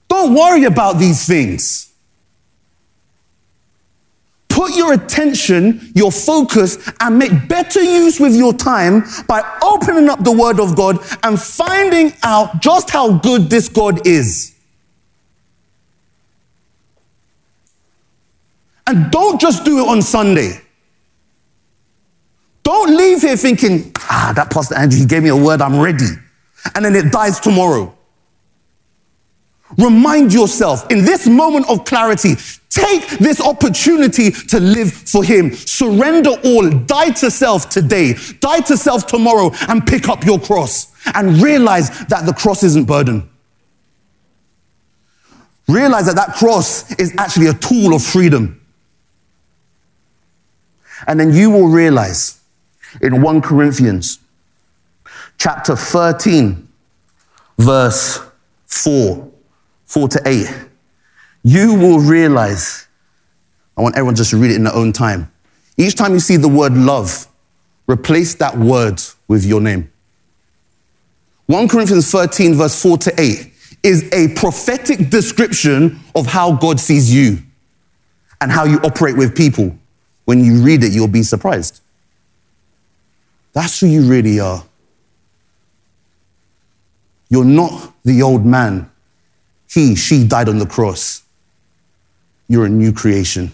Don't 0.07 0.33
worry 0.33 0.63
about 0.63 0.93
these 0.93 1.27
things. 1.27 1.92
Put 4.63 4.77
your 4.77 4.93
attention, 4.93 5.91
your 5.93 6.09
focus, 6.09 6.77
and 7.01 7.19
make 7.19 7.49
better 7.49 7.81
use 7.81 8.17
with 8.17 8.33
your 8.33 8.53
time 8.53 9.03
by 9.27 9.43
opening 9.61 10.07
up 10.07 10.23
the 10.23 10.31
Word 10.31 10.57
of 10.57 10.77
God 10.77 10.99
and 11.21 11.37
finding 11.37 12.13
out 12.23 12.61
just 12.61 12.89
how 12.89 13.17
good 13.17 13.49
this 13.49 13.67
God 13.67 14.07
is. 14.07 14.55
And 18.87 19.11
don't 19.11 19.41
just 19.41 19.65
do 19.65 19.79
it 19.79 19.89
on 19.89 20.01
Sunday. 20.01 20.61
Don't 22.63 22.95
leave 22.95 23.19
here 23.19 23.35
thinking, 23.35 23.91
ah, 24.09 24.31
that 24.33 24.49
Pastor 24.49 24.77
Andrew, 24.77 24.97
he 24.97 25.05
gave 25.05 25.23
me 25.23 25.29
a 25.29 25.35
word, 25.35 25.61
I'm 25.61 25.77
ready. 25.77 26.07
And 26.73 26.85
then 26.85 26.95
it 26.95 27.11
dies 27.11 27.41
tomorrow. 27.41 27.93
Remind 29.77 30.33
yourself 30.33 30.89
in 30.91 31.05
this 31.05 31.27
moment 31.27 31.69
of 31.69 31.85
clarity, 31.85 32.35
take 32.69 33.07
this 33.19 33.41
opportunity 33.41 34.31
to 34.31 34.59
live 34.59 34.91
for 34.91 35.23
Him. 35.23 35.53
Surrender 35.53 36.31
all, 36.43 36.69
die 36.69 37.11
to 37.11 37.31
self 37.31 37.69
today, 37.69 38.15
die 38.39 38.59
to 38.61 38.77
self 38.77 39.07
tomorrow, 39.07 39.51
and 39.67 39.85
pick 39.85 40.09
up 40.09 40.25
your 40.25 40.39
cross. 40.39 40.93
And 41.13 41.41
realize 41.41 41.89
that 42.05 42.25
the 42.25 42.33
cross 42.33 42.63
isn't 42.63 42.85
burden. 42.85 43.29
Realize 45.67 46.05
that 46.07 46.15
that 46.15 46.35
cross 46.35 46.91
is 46.99 47.13
actually 47.17 47.47
a 47.47 47.53
tool 47.53 47.93
of 47.93 48.03
freedom. 48.03 48.59
And 51.07 51.19
then 51.19 51.33
you 51.33 51.49
will 51.49 51.67
realize 51.67 52.39
in 53.01 53.21
1 53.21 53.41
Corinthians 53.41 54.19
chapter 55.37 55.75
13, 55.75 56.67
verse 57.57 58.19
4, 58.67 59.32
4 59.93 60.07
to 60.07 60.21
8, 60.25 60.47
you 61.43 61.75
will 61.75 61.99
realize. 61.99 62.87
I 63.77 63.81
want 63.81 63.95
everyone 63.95 64.15
just 64.15 64.31
to 64.31 64.37
read 64.37 64.49
it 64.49 64.55
in 64.55 64.63
their 64.63 64.73
own 64.73 64.91
time. 64.91 65.31
Each 65.77 65.93
time 65.93 66.13
you 66.13 66.19
see 66.19 66.35
the 66.35 66.47
word 66.47 66.73
love, 66.73 67.27
replace 67.87 68.33
that 68.35 68.57
word 68.57 68.99
with 69.27 69.45
your 69.45 69.61
name. 69.61 69.91
1 71.45 71.67
Corinthians 71.67 72.09
13, 72.09 72.55
verse 72.55 72.81
4 72.81 72.97
to 72.97 73.21
8, 73.21 73.53
is 73.83 74.11
a 74.13 74.33
prophetic 74.33 75.11
description 75.11 75.99
of 76.15 76.25
how 76.25 76.53
God 76.53 76.79
sees 76.79 77.13
you 77.13 77.37
and 78.41 78.51
how 78.51 78.63
you 78.63 78.79
operate 78.79 79.15
with 79.15 79.35
people. 79.35 79.77
When 80.25 80.43
you 80.43 80.63
read 80.63 80.83
it, 80.83 80.91
you'll 80.91 81.07
be 81.07 81.21
surprised. 81.21 81.81
That's 83.51 83.79
who 83.79 83.85
you 83.85 84.09
really 84.09 84.39
are. 84.39 84.63
You're 87.29 87.45
not 87.45 87.93
the 88.03 88.23
old 88.23 88.43
man. 88.43 88.89
He, 89.73 89.95
she 89.95 90.23
died 90.23 90.49
on 90.49 90.59
the 90.59 90.67
cross. 90.67 91.23
You're 92.47 92.65
a 92.65 92.69
new 92.69 92.93
creation. 92.93 93.51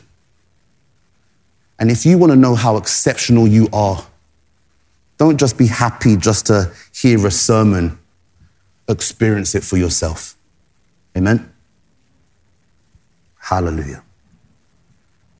And 1.79 1.89
if 1.89 2.05
you 2.05 2.17
want 2.17 2.33
to 2.33 2.35
know 2.35 2.55
how 2.55 2.75
exceptional 2.75 3.47
you 3.47 3.69
are, 3.71 4.05
don't 5.17 5.39
just 5.39 5.57
be 5.57 5.67
happy 5.67 6.17
just 6.17 6.47
to 6.47 6.73
hear 6.93 7.25
a 7.25 7.31
sermon, 7.31 7.97
experience 8.89 9.55
it 9.55 9.63
for 9.63 9.77
yourself. 9.77 10.35
Amen? 11.15 11.53
Hallelujah. 13.37 14.03